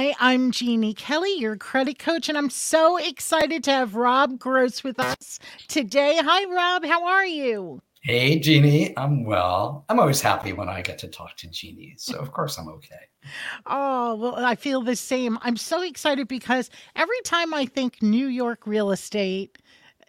Hi, 0.00 0.14
I'm 0.18 0.50
Jeannie 0.50 0.94
Kelly, 0.94 1.34
your 1.34 1.58
credit 1.58 1.98
coach, 1.98 2.30
and 2.30 2.38
I'm 2.38 2.48
so 2.48 2.96
excited 2.96 3.62
to 3.64 3.70
have 3.70 3.96
Rob 3.96 4.38
Gross 4.38 4.82
with 4.82 4.98
us 4.98 5.38
today. 5.68 6.18
Hi, 6.18 6.44
Rob. 6.46 6.86
How 6.86 7.04
are 7.04 7.26
you? 7.26 7.82
Hey, 8.00 8.38
Jeannie. 8.38 8.96
I'm 8.96 9.24
well. 9.24 9.84
I'm 9.90 10.00
always 10.00 10.22
happy 10.22 10.54
when 10.54 10.70
I 10.70 10.80
get 10.80 10.96
to 11.00 11.08
talk 11.08 11.36
to 11.36 11.50
Jeannie. 11.50 11.96
So, 11.98 12.18
of 12.18 12.32
course, 12.32 12.56
I'm 12.56 12.68
okay. 12.68 12.96
Oh, 13.66 14.14
well, 14.14 14.36
I 14.36 14.54
feel 14.54 14.80
the 14.80 14.96
same. 14.96 15.38
I'm 15.42 15.58
so 15.58 15.82
excited 15.82 16.28
because 16.28 16.70
every 16.96 17.20
time 17.26 17.52
I 17.52 17.66
think 17.66 18.00
New 18.00 18.28
York 18.28 18.66
real 18.66 18.92
estate 18.92 19.58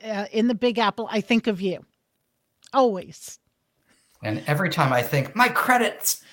uh, 0.05 0.27
in 0.31 0.47
the 0.47 0.55
Big 0.55 0.79
Apple, 0.79 1.09
I 1.11 1.19
think 1.19 1.47
of 1.47 1.59
you. 1.59 1.85
Always. 2.71 3.39
And 4.23 4.41
every 4.47 4.69
time 4.69 4.93
I 4.93 5.01
think 5.01 5.35
my 5.35 5.49
credit's 5.49 6.23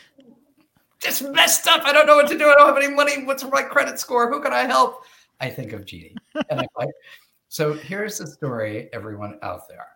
just 1.00 1.22
messed 1.22 1.66
up. 1.66 1.84
I 1.84 1.92
don't 1.92 2.06
know 2.06 2.16
what 2.16 2.28
to 2.28 2.38
do. 2.38 2.50
I 2.50 2.54
don't 2.54 2.68
have 2.68 2.82
any 2.82 2.94
money. 2.94 3.24
What's 3.24 3.44
my 3.44 3.62
credit 3.62 3.98
score? 3.98 4.30
Who 4.30 4.42
can 4.42 4.52
I 4.52 4.64
help? 4.64 5.04
I 5.40 5.50
think 5.50 5.72
of 5.72 5.84
Jeannie. 5.84 6.16
And 6.50 6.60
I'm 6.60 6.66
like, 6.76 6.90
so 7.48 7.72
here's 7.72 8.18
the 8.18 8.26
story, 8.26 8.88
everyone 8.92 9.38
out 9.42 9.68
there. 9.68 9.86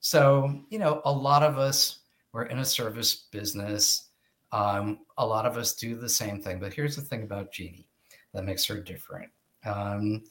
So, 0.00 0.62
you 0.70 0.78
know, 0.78 1.02
a 1.04 1.12
lot 1.12 1.42
of 1.42 1.58
us, 1.58 2.00
we're 2.32 2.44
in 2.44 2.58
a 2.58 2.64
service 2.64 3.26
business. 3.30 4.08
Um, 4.52 5.00
a 5.18 5.26
lot 5.26 5.46
of 5.46 5.56
us 5.56 5.74
do 5.74 5.94
the 5.94 6.08
same 6.08 6.40
thing. 6.40 6.58
But 6.58 6.72
here's 6.72 6.96
the 6.96 7.02
thing 7.02 7.22
about 7.22 7.52
Jeannie 7.52 7.88
that 8.32 8.44
makes 8.44 8.64
her 8.66 8.80
different. 8.80 9.30
Um, 9.64 10.22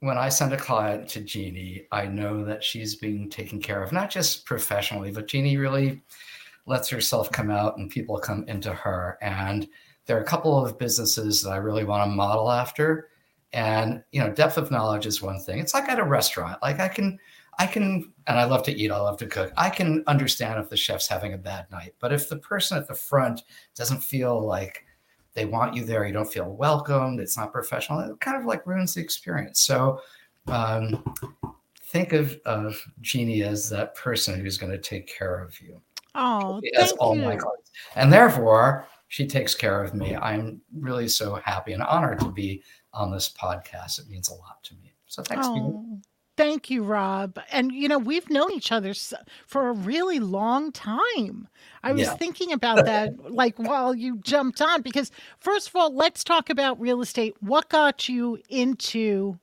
when 0.00 0.18
I 0.18 0.28
send 0.28 0.52
a 0.52 0.58
client 0.58 1.08
to 1.08 1.20
Jeannie, 1.22 1.86
I 1.90 2.06
know 2.06 2.44
that 2.44 2.62
she's 2.62 2.94
being 2.94 3.30
taken 3.30 3.60
care 3.60 3.82
of, 3.82 3.92
not 3.92 4.10
just 4.10 4.44
professionally, 4.44 5.10
but 5.10 5.26
Jeannie 5.26 5.56
really 5.56 6.02
lets 6.66 6.88
herself 6.88 7.30
come 7.30 7.50
out 7.50 7.78
and 7.78 7.90
people 7.90 8.18
come 8.18 8.44
into 8.48 8.72
her. 8.72 9.18
And 9.22 9.68
there 10.04 10.16
are 10.18 10.22
a 10.22 10.26
couple 10.26 10.64
of 10.64 10.78
businesses 10.78 11.42
that 11.42 11.50
I 11.50 11.56
really 11.56 11.84
want 11.84 12.04
to 12.04 12.14
model 12.14 12.50
after. 12.50 13.08
And 13.52 14.02
you 14.12 14.20
know, 14.20 14.32
depth 14.32 14.58
of 14.58 14.70
knowledge 14.70 15.06
is 15.06 15.22
one 15.22 15.40
thing. 15.40 15.60
It's 15.60 15.74
like 15.74 15.88
at 15.88 15.98
a 15.98 16.04
restaurant. 16.04 16.60
Like 16.62 16.80
I 16.80 16.88
can, 16.88 17.18
I 17.58 17.66
can, 17.66 18.12
and 18.26 18.38
I 18.38 18.44
love 18.44 18.62
to 18.64 18.72
eat. 18.72 18.90
I 18.90 18.98
love 18.98 19.16
to 19.18 19.26
cook. 19.26 19.52
I 19.56 19.70
can 19.70 20.04
understand 20.06 20.60
if 20.60 20.68
the 20.68 20.76
chef's 20.76 21.08
having 21.08 21.32
a 21.32 21.38
bad 21.38 21.70
night, 21.70 21.94
but 22.00 22.12
if 22.12 22.28
the 22.28 22.36
person 22.36 22.76
at 22.76 22.86
the 22.86 22.94
front 22.94 23.44
doesn't 23.74 24.02
feel 24.02 24.44
like 24.44 24.84
they 25.34 25.46
want 25.46 25.74
you 25.74 25.84
there, 25.84 26.06
you 26.06 26.12
don't 26.12 26.30
feel 26.30 26.50
welcomed. 26.50 27.20
It's 27.20 27.36
not 27.36 27.52
professional. 27.52 28.00
It 28.00 28.20
kind 28.20 28.36
of 28.36 28.44
like 28.44 28.66
ruins 28.66 28.94
the 28.94 29.00
experience. 29.00 29.60
So. 29.60 30.00
Um, 30.48 31.02
think 31.86 32.12
of, 32.12 32.38
of 32.44 32.80
Jeannie 33.00 33.42
as 33.42 33.70
that 33.70 33.94
person 33.94 34.38
who's 34.38 34.58
going 34.58 34.72
to 34.72 34.78
take 34.78 35.06
care 35.06 35.42
of 35.42 35.60
you. 35.60 35.80
Oh, 36.16 36.60
has 36.74 36.92
all 36.92 37.10
oh 37.10 37.14
you. 37.14 37.22
my 37.22 37.36
cards. 37.36 37.70
And 37.94 38.12
therefore, 38.12 38.86
she 39.08 39.26
takes 39.26 39.54
care 39.54 39.82
of 39.82 39.94
me. 39.94 40.16
I'm 40.16 40.60
really 40.74 41.08
so 41.08 41.36
happy 41.36 41.72
and 41.72 41.82
honored 41.82 42.20
to 42.20 42.30
be 42.30 42.62
on 42.92 43.10
this 43.10 43.32
podcast. 43.32 44.00
It 44.00 44.08
means 44.08 44.28
a 44.28 44.34
lot 44.34 44.62
to 44.64 44.74
me. 44.74 44.94
So 45.06 45.22
thanks. 45.22 45.46
Oh, 45.46 46.00
thank 46.36 46.70
you, 46.70 46.82
Rob. 46.82 47.38
And 47.52 47.72
you 47.72 47.88
know, 47.88 47.98
we've 47.98 48.28
known 48.30 48.52
each 48.52 48.72
other 48.72 48.92
for 49.46 49.68
a 49.68 49.72
really 49.72 50.18
long 50.18 50.72
time. 50.72 51.48
I 51.82 51.92
was 51.92 52.02
yeah. 52.02 52.14
thinking 52.14 52.52
about 52.52 52.84
that 52.84 53.32
like 53.32 53.56
while 53.58 53.94
you 53.94 54.18
jumped 54.18 54.60
on 54.60 54.82
because 54.82 55.10
first 55.38 55.68
of 55.68 55.76
all, 55.76 55.94
let's 55.94 56.24
talk 56.24 56.50
about 56.50 56.80
real 56.80 57.00
estate. 57.00 57.34
What 57.40 57.68
got 57.68 58.08
you 58.08 58.38
into 58.48 59.38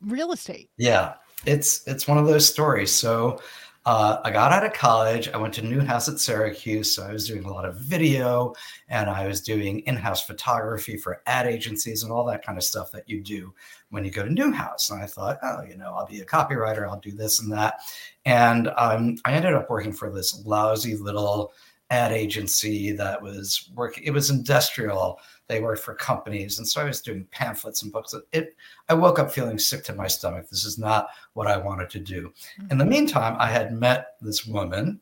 real 0.00 0.32
estate? 0.32 0.70
Yeah. 0.76 1.14
It's 1.44 1.86
it's 1.86 2.08
one 2.08 2.18
of 2.18 2.26
those 2.26 2.48
stories. 2.48 2.90
So 2.90 3.40
uh, 3.86 4.20
I 4.24 4.32
got 4.32 4.50
out 4.50 4.66
of 4.66 4.72
college. 4.72 5.28
I 5.28 5.36
went 5.36 5.54
to 5.54 5.62
Newhouse 5.62 6.08
at 6.08 6.18
Syracuse. 6.18 6.92
So 6.92 7.04
I 7.04 7.12
was 7.12 7.28
doing 7.28 7.44
a 7.44 7.52
lot 7.52 7.64
of 7.64 7.76
video 7.76 8.52
and 8.88 9.08
I 9.08 9.28
was 9.28 9.40
doing 9.40 9.78
in 9.80 9.94
house 9.94 10.26
photography 10.26 10.96
for 10.96 11.22
ad 11.26 11.46
agencies 11.46 12.02
and 12.02 12.10
all 12.10 12.24
that 12.26 12.44
kind 12.44 12.58
of 12.58 12.64
stuff 12.64 12.90
that 12.90 13.08
you 13.08 13.22
do 13.22 13.54
when 13.90 14.04
you 14.04 14.10
go 14.10 14.24
to 14.24 14.32
Newhouse. 14.32 14.90
And 14.90 15.00
I 15.00 15.06
thought, 15.06 15.38
oh, 15.44 15.62
you 15.62 15.76
know, 15.76 15.94
I'll 15.94 16.06
be 16.06 16.20
a 16.20 16.26
copywriter, 16.26 16.82
I'll 16.82 16.98
do 16.98 17.12
this 17.12 17.38
and 17.38 17.52
that. 17.52 17.78
And 18.24 18.72
um, 18.76 19.18
I 19.24 19.34
ended 19.34 19.54
up 19.54 19.70
working 19.70 19.92
for 19.92 20.10
this 20.10 20.44
lousy 20.44 20.96
little 20.96 21.52
ad 21.90 22.10
agency 22.10 22.90
that 22.90 23.22
was 23.22 23.70
working, 23.76 24.02
it 24.02 24.10
was 24.10 24.30
industrial 24.30 25.20
they 25.48 25.60
worked 25.60 25.82
for 25.82 25.94
companies. 25.94 26.58
And 26.58 26.66
so 26.66 26.80
I 26.80 26.84
was 26.84 27.00
doing 27.00 27.26
pamphlets 27.30 27.82
and 27.82 27.92
books. 27.92 28.14
It, 28.32 28.56
I 28.88 28.94
woke 28.94 29.18
up 29.18 29.30
feeling 29.30 29.58
sick 29.58 29.84
to 29.84 29.94
my 29.94 30.08
stomach. 30.08 30.48
This 30.48 30.64
is 30.64 30.78
not 30.78 31.08
what 31.34 31.46
I 31.46 31.56
wanted 31.56 31.90
to 31.90 32.00
do. 32.00 32.32
Mm-hmm. 32.60 32.72
In 32.72 32.78
the 32.78 32.84
meantime, 32.84 33.36
I 33.38 33.46
had 33.46 33.72
met 33.72 34.16
this 34.20 34.46
woman 34.46 35.00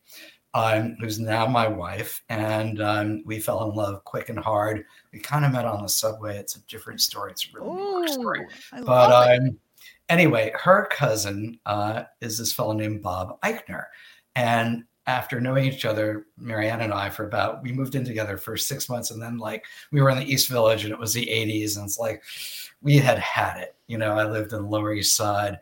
um, 0.54 0.96
who's 1.00 1.18
now 1.18 1.46
my 1.46 1.66
wife, 1.66 2.22
and 2.28 2.80
um, 2.80 3.22
we 3.26 3.40
fell 3.40 3.68
in 3.68 3.74
love 3.74 4.04
quick 4.04 4.28
and 4.28 4.38
hard. 4.38 4.84
We 5.12 5.18
kind 5.18 5.44
of 5.44 5.52
met 5.52 5.64
on 5.64 5.82
the 5.82 5.88
subway. 5.88 6.38
It's 6.38 6.56
a 6.56 6.60
different 6.66 7.00
story. 7.00 7.32
It's 7.32 7.48
a 7.48 7.58
really 7.58 7.76
Ooh, 7.76 8.08
story. 8.08 8.46
I 8.72 8.80
but 8.82 9.10
um, 9.10 9.58
anyway, 10.08 10.52
her 10.54 10.86
cousin 10.92 11.58
uh, 11.66 12.04
is 12.20 12.38
this 12.38 12.52
fellow 12.52 12.72
named 12.72 13.02
Bob 13.02 13.40
Eichner. 13.40 13.86
And 14.36 14.84
after 15.06 15.40
knowing 15.40 15.66
each 15.66 15.84
other, 15.84 16.26
Marianne 16.38 16.80
and 16.80 16.92
I, 16.92 17.10
for 17.10 17.26
about, 17.26 17.62
we 17.62 17.72
moved 17.72 17.94
in 17.94 18.04
together 18.04 18.38
for 18.38 18.56
six 18.56 18.88
months. 18.88 19.10
And 19.10 19.20
then, 19.20 19.36
like, 19.36 19.66
we 19.90 20.00
were 20.00 20.10
in 20.10 20.18
the 20.18 20.32
East 20.32 20.48
Village 20.48 20.84
and 20.84 20.92
it 20.92 20.98
was 20.98 21.12
the 21.12 21.26
80s. 21.26 21.76
And 21.76 21.84
it's 21.86 21.98
like, 21.98 22.22
we 22.80 22.96
had 22.96 23.18
had 23.18 23.58
it. 23.58 23.74
You 23.86 23.98
know, 23.98 24.16
I 24.16 24.24
lived 24.24 24.52
in 24.52 24.62
the 24.62 24.68
Lower 24.68 24.94
East 24.94 25.14
Side. 25.14 25.58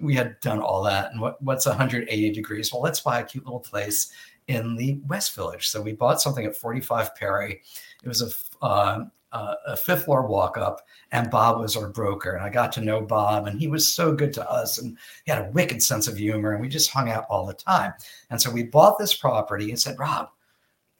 We 0.00 0.14
had 0.14 0.38
done 0.40 0.60
all 0.60 0.82
that. 0.82 1.12
And 1.12 1.20
what, 1.20 1.40
what's 1.42 1.64
180 1.64 2.30
degrees? 2.32 2.72
Well, 2.72 2.82
let's 2.82 3.00
buy 3.00 3.20
a 3.20 3.24
cute 3.24 3.44
little 3.44 3.60
place 3.60 4.12
in 4.48 4.76
the 4.76 5.00
West 5.06 5.34
Village. 5.34 5.68
So 5.68 5.80
we 5.80 5.92
bought 5.92 6.20
something 6.20 6.44
at 6.44 6.56
45 6.56 7.14
Perry. 7.16 7.62
It 8.02 8.08
was 8.08 8.22
a, 8.22 8.64
uh, 8.64 9.04
uh, 9.32 9.54
a 9.66 9.76
fifth 9.76 10.04
floor 10.04 10.26
walk 10.26 10.56
up, 10.56 10.82
and 11.10 11.30
Bob 11.30 11.60
was 11.60 11.76
our 11.76 11.88
broker. 11.88 12.32
And 12.32 12.44
I 12.44 12.50
got 12.50 12.72
to 12.72 12.80
know 12.80 13.00
Bob, 13.00 13.46
and 13.46 13.58
he 13.58 13.66
was 13.66 13.92
so 13.92 14.14
good 14.14 14.32
to 14.34 14.50
us, 14.50 14.78
and 14.78 14.96
he 15.24 15.32
had 15.32 15.44
a 15.44 15.50
wicked 15.50 15.82
sense 15.82 16.06
of 16.06 16.16
humor, 16.16 16.52
and 16.52 16.60
we 16.60 16.68
just 16.68 16.90
hung 16.90 17.10
out 17.10 17.26
all 17.28 17.46
the 17.46 17.54
time. 17.54 17.92
And 18.30 18.40
so 18.40 18.50
we 18.50 18.64
bought 18.64 18.98
this 18.98 19.14
property 19.14 19.70
and 19.70 19.80
said, 19.80 19.98
Rob, 19.98 20.28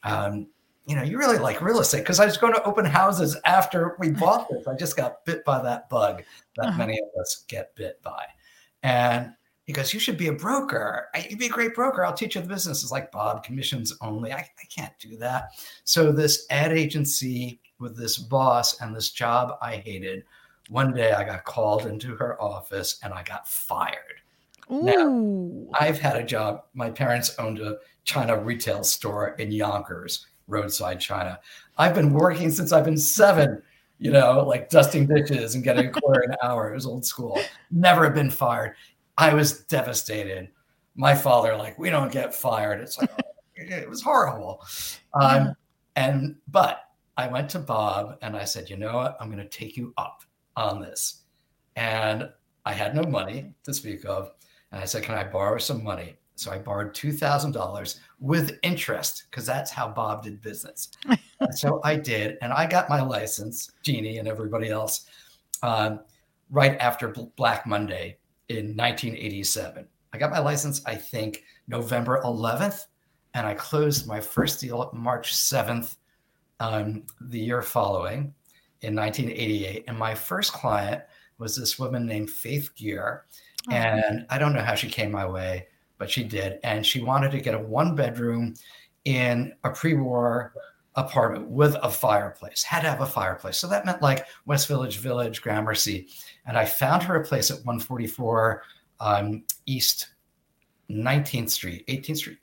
um, 0.02 0.48
you 0.86 0.96
know, 0.96 1.02
you 1.02 1.18
really 1.18 1.38
like 1.38 1.60
real 1.60 1.80
estate 1.80 2.00
because 2.00 2.20
I 2.20 2.26
was 2.26 2.36
going 2.36 2.54
to 2.54 2.64
open 2.64 2.84
houses 2.84 3.36
after 3.44 3.96
we 3.98 4.10
bought 4.10 4.48
this. 4.48 4.66
I 4.66 4.74
just 4.74 4.96
got 4.96 5.24
bit 5.24 5.44
by 5.44 5.62
that 5.62 5.88
bug 5.88 6.22
that 6.56 6.66
uh-huh. 6.66 6.78
many 6.78 6.98
of 6.98 7.20
us 7.20 7.44
get 7.46 7.74
bit 7.76 8.02
by. 8.02 8.24
And 8.82 9.32
he 9.64 9.72
goes, 9.72 9.94
You 9.94 10.00
should 10.00 10.18
be 10.18 10.26
a 10.26 10.32
broker. 10.32 11.08
You'd 11.28 11.38
be 11.38 11.46
a 11.46 11.50
great 11.50 11.74
broker. 11.74 12.04
I'll 12.04 12.12
teach 12.12 12.34
you 12.34 12.40
the 12.40 12.48
business. 12.48 12.82
It's 12.82 12.90
like, 12.90 13.12
Bob, 13.12 13.44
commissions 13.44 13.96
only. 14.00 14.32
I, 14.32 14.38
I 14.38 14.64
can't 14.68 14.92
do 14.98 15.16
that. 15.18 15.50
So, 15.84 16.10
this 16.10 16.46
ad 16.50 16.72
agency 16.72 17.60
with 17.82 17.96
this 17.96 18.16
boss 18.16 18.80
and 18.80 18.94
this 18.94 19.10
job 19.10 19.58
I 19.60 19.76
hated. 19.76 20.24
One 20.70 20.94
day 20.94 21.12
I 21.12 21.24
got 21.24 21.44
called 21.44 21.86
into 21.86 22.14
her 22.16 22.40
office 22.40 22.98
and 23.02 23.12
I 23.12 23.22
got 23.24 23.46
fired. 23.46 24.22
Ooh. 24.70 25.68
Now, 25.70 25.78
I've 25.78 25.98
had 25.98 26.16
a 26.16 26.24
job. 26.24 26.62
My 26.72 26.88
parents 26.88 27.34
owned 27.38 27.58
a 27.58 27.78
China 28.04 28.38
retail 28.38 28.84
store 28.84 29.30
in 29.38 29.52
Yonkers, 29.52 30.26
roadside 30.46 31.00
China. 31.00 31.40
I've 31.76 31.94
been 31.94 32.12
working 32.12 32.50
since 32.50 32.72
I've 32.72 32.84
been 32.84 32.96
seven, 32.96 33.60
you 33.98 34.12
know, 34.12 34.44
like 34.46 34.70
dusting 34.70 35.06
dishes 35.06 35.54
and 35.54 35.64
getting 35.64 35.88
a 35.88 35.90
quarter 35.90 36.20
an 36.20 36.36
hour. 36.42 36.70
It 36.70 36.74
was 36.74 36.86
old 36.86 37.04
school. 37.04 37.38
Never 37.70 38.08
been 38.08 38.30
fired. 38.30 38.76
I 39.18 39.34
was 39.34 39.64
devastated. 39.64 40.48
My 40.94 41.14
father, 41.14 41.56
like, 41.56 41.78
we 41.78 41.90
don't 41.90 42.12
get 42.12 42.34
fired. 42.34 42.80
It's 42.80 42.98
like, 42.98 43.10
it 43.56 43.88
was 43.88 44.00
horrible. 44.00 44.64
Um, 45.14 45.54
and, 45.96 46.36
but 46.48 46.84
I 47.16 47.28
went 47.28 47.50
to 47.50 47.58
Bob 47.58 48.18
and 48.22 48.36
I 48.36 48.44
said, 48.44 48.70
you 48.70 48.76
know 48.76 48.94
what? 48.94 49.16
I'm 49.20 49.30
going 49.30 49.42
to 49.42 49.48
take 49.48 49.76
you 49.76 49.92
up 49.98 50.22
on 50.56 50.80
this. 50.80 51.22
And 51.76 52.28
I 52.64 52.72
had 52.72 52.94
no 52.94 53.02
money 53.02 53.54
to 53.64 53.74
speak 53.74 54.04
of. 54.04 54.32
And 54.70 54.80
I 54.80 54.84
said, 54.84 55.02
can 55.02 55.14
I 55.14 55.24
borrow 55.24 55.58
some 55.58 55.84
money? 55.84 56.16
So 56.34 56.50
I 56.50 56.58
borrowed 56.58 56.94
$2,000 56.94 58.00
with 58.20 58.58
interest 58.62 59.24
because 59.30 59.44
that's 59.44 59.70
how 59.70 59.88
Bob 59.88 60.22
did 60.22 60.40
business. 60.40 60.90
so 61.52 61.80
I 61.84 61.96
did. 61.96 62.38
And 62.40 62.52
I 62.52 62.66
got 62.66 62.88
my 62.88 63.02
license, 63.02 63.70
Jeannie 63.82 64.18
and 64.18 64.26
everybody 64.26 64.70
else, 64.70 65.06
um, 65.62 66.00
right 66.50 66.76
after 66.80 67.08
Black 67.36 67.66
Monday 67.66 68.18
in 68.48 68.76
1987. 68.76 69.86
I 70.12 70.18
got 70.18 70.30
my 70.30 70.40
license, 70.40 70.82
I 70.86 70.94
think, 70.94 71.44
November 71.68 72.20
11th. 72.24 72.86
And 73.34 73.46
I 73.46 73.54
closed 73.54 74.06
my 74.06 74.20
first 74.20 74.60
deal 74.60 74.90
March 74.92 75.34
7th, 75.34 75.96
um, 76.62 77.02
the 77.20 77.40
year 77.40 77.60
following 77.60 78.32
in 78.82 78.94
1988. 78.94 79.84
And 79.88 79.98
my 79.98 80.14
first 80.14 80.52
client 80.52 81.02
was 81.38 81.56
this 81.56 81.78
woman 81.78 82.06
named 82.06 82.30
Faith 82.30 82.74
Gear. 82.76 83.24
Oh. 83.68 83.74
And 83.74 84.24
I 84.30 84.38
don't 84.38 84.54
know 84.54 84.62
how 84.62 84.76
she 84.76 84.88
came 84.88 85.10
my 85.10 85.26
way, 85.26 85.66
but 85.98 86.08
she 86.08 86.22
did. 86.22 86.60
And 86.62 86.86
she 86.86 87.02
wanted 87.02 87.32
to 87.32 87.40
get 87.40 87.54
a 87.54 87.58
one 87.58 87.96
bedroom 87.96 88.54
in 89.04 89.52
a 89.64 89.70
pre 89.70 89.94
war 89.94 90.54
apartment 90.94 91.48
with 91.48 91.74
a 91.82 91.90
fireplace, 91.90 92.62
had 92.62 92.82
to 92.82 92.90
have 92.90 93.00
a 93.00 93.06
fireplace. 93.06 93.58
So 93.58 93.66
that 93.66 93.84
meant 93.84 94.00
like 94.00 94.26
West 94.46 94.68
Village 94.68 94.98
Village, 94.98 95.42
Gramercy. 95.42 96.08
And 96.46 96.56
I 96.56 96.64
found 96.64 97.02
her 97.02 97.16
a 97.16 97.24
place 97.24 97.50
at 97.50 97.56
144 97.64 98.62
um, 99.00 99.42
East 99.66 100.10
19th 100.88 101.50
Street, 101.50 101.84
18th 101.88 102.16
Street. 102.18 102.38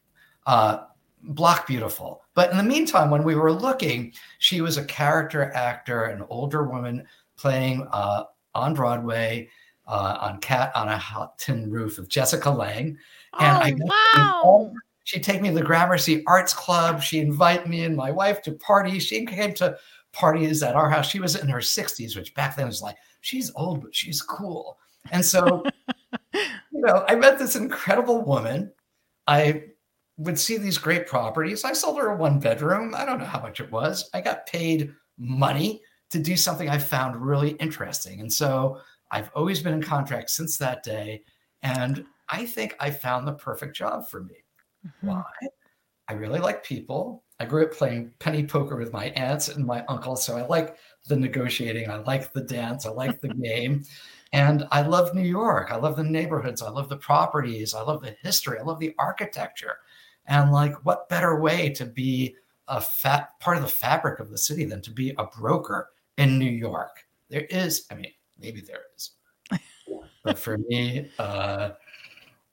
Uh, 0.45 0.79
block 1.23 1.67
beautiful. 1.67 2.21
But 2.33 2.51
in 2.51 2.57
the 2.57 2.63
meantime, 2.63 3.09
when 3.09 3.23
we 3.23 3.35
were 3.35 3.51
looking, 3.51 4.13
she 4.37 4.61
was 4.61 4.77
a 4.77 4.85
character 4.85 5.51
actor, 5.53 6.05
an 6.05 6.25
older 6.29 6.63
woman 6.63 7.05
playing 7.37 7.87
uh, 7.91 8.25
on 8.55 8.73
Broadway 8.73 9.49
uh, 9.87 10.17
on 10.21 10.39
Cat 10.39 10.71
on 10.75 10.87
a 10.87 10.97
Hot 10.97 11.37
Tin 11.39 11.69
Roof 11.69 11.97
with 11.97 12.09
Jessica 12.09 12.49
Lange. 12.49 12.97
And 13.39 13.79
oh, 13.79 13.87
I 13.89 14.17
wow. 14.17 14.71
She'd 15.03 15.23
take 15.23 15.41
me 15.41 15.49
to 15.49 15.55
the 15.55 15.63
Gramercy 15.63 16.23
Arts 16.27 16.53
Club. 16.53 17.01
She'd 17.01 17.21
invite 17.21 17.67
me 17.67 17.83
and 17.83 17.97
my 17.97 18.11
wife 18.11 18.43
to 18.43 18.51
parties. 18.51 19.01
She 19.03 19.25
came 19.25 19.55
to 19.55 19.75
parties 20.13 20.61
at 20.61 20.75
our 20.75 20.87
house. 20.87 21.09
She 21.09 21.19
was 21.19 21.35
in 21.35 21.49
her 21.49 21.59
60s, 21.59 22.15
which 22.15 22.35
back 22.35 22.55
then 22.55 22.67
was 22.67 22.83
like, 22.83 22.95
she's 23.21 23.51
old, 23.55 23.81
but 23.81 23.95
she's 23.95 24.21
cool. 24.21 24.77
And 25.11 25.25
so, 25.25 25.63
you 26.33 26.41
know, 26.71 27.05
I 27.07 27.15
met 27.15 27.39
this 27.39 27.55
incredible 27.55 28.21
woman. 28.21 28.71
I 29.25 29.63
would 30.19 30.37
see 30.37 30.57
these 30.57 30.77
great 30.77 31.07
properties. 31.07 31.63
I 31.63 31.71
sold 31.71 31.97
her 31.97 32.09
a 32.09 32.15
one 32.15 32.39
bedroom. 32.39 32.93
I 32.93 33.05
don't 33.05 33.19
know 33.19 33.25
how 33.25 33.41
much 33.41 33.61
it 33.61 33.71
was. 33.71 34.09
I 34.13 34.19
got 34.19 34.45
paid 34.45 34.93
money 35.17 35.81
to 36.11 36.19
do 36.19 36.35
something 36.35 36.69
I 36.69 36.77
found 36.77 37.15
really 37.15 37.51
interesting. 37.51 38.19
And 38.19 38.31
so 38.31 38.79
I've 39.11 39.31
always 39.33 39.61
been 39.61 39.73
in 39.73 39.81
contract 39.81 40.29
since 40.29 40.57
that 40.57 40.83
day. 40.83 41.23
And 41.63 42.05
I 42.27 42.45
think 42.45 42.75
I 42.81 42.91
found 42.91 43.27
the 43.27 43.33
perfect 43.33 43.75
job 43.75 44.09
for 44.09 44.21
me. 44.21 44.35
Mm-hmm. 44.85 45.07
Why? 45.07 45.23
I 46.09 46.13
really 46.13 46.39
like 46.39 46.63
people. 46.65 47.23
I 47.39 47.45
grew 47.45 47.63
up 47.63 47.71
playing 47.71 48.11
penny 48.19 48.45
poker 48.45 48.75
with 48.75 48.91
my 48.91 49.05
aunts 49.11 49.47
and 49.47 49.65
my 49.65 49.85
uncle. 49.87 50.17
So 50.17 50.35
I 50.35 50.45
like 50.47 50.75
the 51.07 51.15
negotiating. 51.15 51.89
I 51.89 51.97
like 51.97 52.33
the 52.33 52.43
dance. 52.43 52.85
I 52.85 52.89
like 52.89 53.21
the 53.21 53.29
game. 53.43 53.85
And 54.33 54.67
I 54.71 54.81
love 54.81 55.15
New 55.15 55.23
York. 55.23 55.71
I 55.71 55.77
love 55.77 55.95
the 55.95 56.03
neighborhoods. 56.03 56.61
I 56.61 56.69
love 56.69 56.89
the 56.89 56.97
properties. 56.97 57.73
I 57.73 57.81
love 57.81 58.01
the 58.01 58.15
history. 58.21 58.59
I 58.59 58.63
love 58.63 58.79
the 58.79 58.93
architecture. 58.99 59.77
And 60.29 60.51
like, 60.51 60.85
what 60.85 61.09
better 61.09 61.41
way 61.41 61.69
to 61.71 61.85
be 61.85 62.35
a 62.67 62.79
fat 62.79 63.31
part 63.39 63.57
of 63.57 63.63
the 63.63 63.69
fabric 63.69 64.19
of 64.19 64.29
the 64.29 64.37
city 64.37 64.63
than 64.63 64.81
to 64.83 64.91
be 64.91 65.13
a 65.17 65.25
broker 65.25 65.89
in 66.17 66.37
New 66.37 66.49
York? 66.49 67.03
There 67.29 67.45
is, 67.49 67.85
I 67.91 67.95
mean, 67.95 68.11
maybe 68.39 68.61
there 68.61 68.83
is, 68.95 69.11
but 70.23 70.37
for 70.37 70.59
me, 70.59 71.09
uh, 71.17 71.71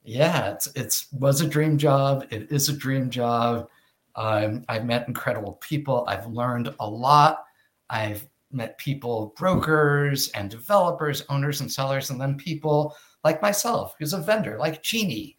yeah, 0.03 0.51
it's 0.51 0.67
it's 0.75 1.11
was 1.11 1.41
a 1.41 1.47
dream 1.47 1.77
job. 1.77 2.25
It 2.31 2.51
is 2.51 2.67
a 2.69 2.73
dream 2.73 3.09
job. 3.09 3.69
Um, 4.15 4.63
I've 4.67 4.85
met 4.85 5.07
incredible 5.07 5.53
people. 5.53 6.03
I've 6.07 6.25
learned 6.27 6.73
a 6.79 6.89
lot. 6.89 7.43
I've 7.89 8.27
met 8.51 8.77
people, 8.77 9.33
brokers 9.37 10.29
and 10.29 10.49
developers, 10.49 11.23
owners 11.29 11.61
and 11.61 11.71
sellers, 11.71 12.09
and 12.09 12.19
then 12.19 12.37
people 12.37 12.95
like 13.23 13.41
myself, 13.41 13.95
who's 13.99 14.13
a 14.13 14.21
vendor, 14.21 14.57
like 14.57 14.81
Jeannie. 14.81 15.37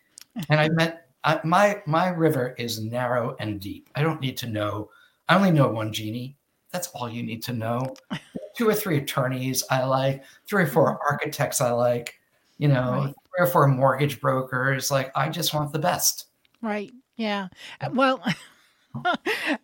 And 0.49 0.61
I 0.61 0.69
met 0.73 1.08
I, 1.29 1.39
my 1.45 1.83
my 1.85 2.09
river 2.09 2.55
is 2.57 2.81
narrow 2.83 3.37
and 3.39 3.61
deep. 3.61 3.91
I 3.95 4.03
don't 4.03 4.19
need 4.19 4.39
to 4.39 4.47
know. 4.47 4.89
I 5.29 5.37
only 5.37 5.51
know 5.51 5.69
one 5.69 5.93
Jeannie. 5.93 6.39
That's 6.73 6.89
all 6.89 7.07
you 7.07 7.23
need 7.23 7.43
to 7.43 7.53
know. 7.53 7.95
Two 8.57 8.67
or 8.67 8.75
three 8.75 8.97
attorneys 8.97 9.63
I 9.71 9.85
like. 9.85 10.25
Three 10.47 10.63
or 10.63 10.67
four 10.67 10.95
mm-hmm. 10.95 11.13
architects 11.13 11.61
I 11.61 11.71
like. 11.73 12.19
You 12.57 12.69
know, 12.69 12.93
right. 12.93 13.15
three 13.37 13.47
or 13.47 13.47
four 13.47 13.69
mortgage 13.69 14.23
brokers. 14.23 14.91
Like 14.91 15.13
I 15.15 15.29
just 15.29 15.53
want 15.53 15.71
the 15.71 15.79
best. 15.79 16.29
Right. 16.63 16.93
Yeah. 17.17 17.49
Well. 17.93 18.25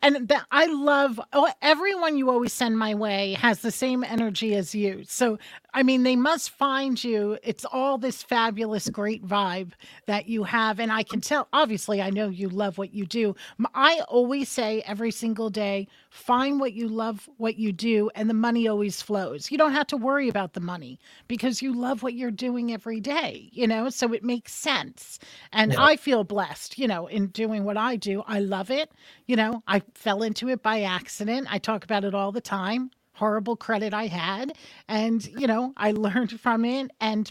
and 0.02 0.28
that 0.28 0.46
I 0.50 0.66
love 0.66 1.18
oh, 1.32 1.50
everyone 1.62 2.18
you 2.18 2.28
always 2.28 2.52
send 2.52 2.78
my 2.78 2.94
way 2.94 3.32
has 3.40 3.60
the 3.60 3.70
same 3.70 4.04
energy 4.04 4.54
as 4.54 4.74
you. 4.74 5.02
So 5.08 5.38
I 5.74 5.82
mean, 5.82 6.04
they 6.04 6.16
must 6.16 6.50
find 6.50 7.02
you. 7.02 7.36
It's 7.42 7.64
all 7.64 7.98
this 7.98 8.22
fabulous, 8.22 8.88
great 8.88 9.26
vibe 9.26 9.72
that 10.06 10.28
you 10.28 10.44
have. 10.44 10.78
And 10.80 10.92
I 10.92 11.02
can 11.02 11.20
tell, 11.20 11.48
obviously, 11.52 12.00
I 12.00 12.10
know 12.10 12.28
you 12.28 12.48
love 12.48 12.78
what 12.78 12.94
you 12.94 13.06
do. 13.06 13.34
I 13.74 14.00
always 14.08 14.48
say 14.48 14.82
every 14.86 15.10
single 15.10 15.50
day, 15.50 15.88
find 16.10 16.60
what 16.60 16.74
you 16.74 16.88
love, 16.88 17.28
what 17.38 17.56
you 17.56 17.72
do, 17.72 18.08
and 18.14 18.30
the 18.30 18.34
money 18.34 18.68
always 18.68 19.02
flows. 19.02 19.50
You 19.50 19.58
don't 19.58 19.72
have 19.72 19.88
to 19.88 19.96
worry 19.96 20.28
about 20.28 20.52
the 20.52 20.60
money 20.60 21.00
because 21.28 21.60
you 21.60 21.74
love 21.74 22.04
what 22.04 22.14
you're 22.14 22.30
doing 22.30 22.72
every 22.72 23.00
day, 23.00 23.50
you 23.52 23.66
know? 23.66 23.90
So 23.90 24.12
it 24.12 24.22
makes 24.24 24.54
sense. 24.54 25.18
And 25.52 25.72
yeah. 25.72 25.82
I 25.82 25.96
feel 25.96 26.22
blessed, 26.24 26.78
you 26.78 26.86
know, 26.86 27.08
in 27.08 27.28
doing 27.28 27.64
what 27.64 27.76
I 27.76 27.96
do. 27.96 28.22
I 28.28 28.38
love 28.38 28.70
it. 28.70 28.92
You 29.26 29.36
know, 29.36 29.62
I 29.66 29.82
fell 29.94 30.22
into 30.22 30.48
it 30.48 30.62
by 30.62 30.82
accident. 30.82 31.48
I 31.50 31.58
talk 31.58 31.84
about 31.84 32.04
it 32.04 32.14
all 32.14 32.32
the 32.32 32.40
time 32.40 32.90
horrible 33.14 33.56
credit 33.56 33.94
I 33.94 34.06
had. 34.06 34.56
And, 34.88 35.26
you 35.26 35.46
know, 35.46 35.72
I 35.76 35.90
learned 35.92 36.40
from 36.40 36.64
it 36.64 36.90
and 37.00 37.30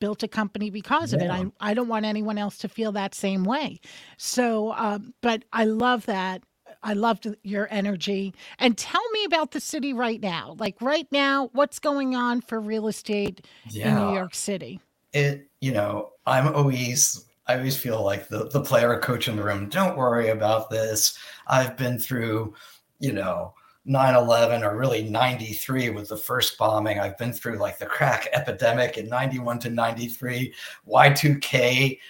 built 0.00 0.22
a 0.22 0.28
company 0.28 0.70
because 0.70 1.12
yeah. 1.12 1.18
of 1.18 1.22
it. 1.24 1.30
I, 1.60 1.70
I 1.70 1.74
don't 1.74 1.88
want 1.88 2.04
anyone 2.04 2.38
else 2.38 2.58
to 2.58 2.68
feel 2.68 2.92
that 2.92 3.14
same 3.14 3.44
way. 3.44 3.80
So, 4.16 4.72
um, 4.74 5.14
but 5.22 5.44
I 5.52 5.64
love 5.64 6.06
that. 6.06 6.42
I 6.82 6.92
loved 6.92 7.26
your 7.42 7.66
energy. 7.70 8.34
And 8.58 8.76
tell 8.76 9.02
me 9.10 9.24
about 9.24 9.50
the 9.50 9.60
city 9.60 9.92
right 9.92 10.20
now. 10.20 10.54
Like 10.58 10.80
right 10.80 11.08
now, 11.10 11.50
what's 11.52 11.78
going 11.78 12.14
on 12.14 12.40
for 12.40 12.60
real 12.60 12.86
estate 12.86 13.44
yeah. 13.68 13.88
in 13.88 14.06
New 14.06 14.14
York 14.14 14.34
City? 14.34 14.80
It, 15.12 15.48
you 15.60 15.72
know, 15.72 16.10
I'm 16.26 16.54
always 16.54 17.24
I 17.46 17.56
always 17.56 17.76
feel 17.76 18.04
like 18.04 18.28
the 18.28 18.48
the 18.48 18.60
player 18.60 18.98
coach 19.00 19.28
in 19.28 19.36
the 19.36 19.42
room. 19.42 19.68
Don't 19.68 19.96
worry 19.96 20.28
about 20.28 20.68
this. 20.70 21.18
I've 21.46 21.76
been 21.76 21.98
through, 21.98 22.54
you 22.98 23.12
know, 23.12 23.54
9-11 23.88 24.62
or 24.62 24.76
really 24.76 25.04
93 25.04 25.90
with 25.90 26.08
the 26.08 26.16
first 26.16 26.58
bombing. 26.58 26.98
I've 26.98 27.16
been 27.18 27.32
through 27.32 27.58
like 27.58 27.78
the 27.78 27.86
crack 27.86 28.28
epidemic 28.32 28.98
in 28.98 29.08
91 29.08 29.60
to 29.60 29.70
93 29.70 30.52
y2k.com 30.88 32.00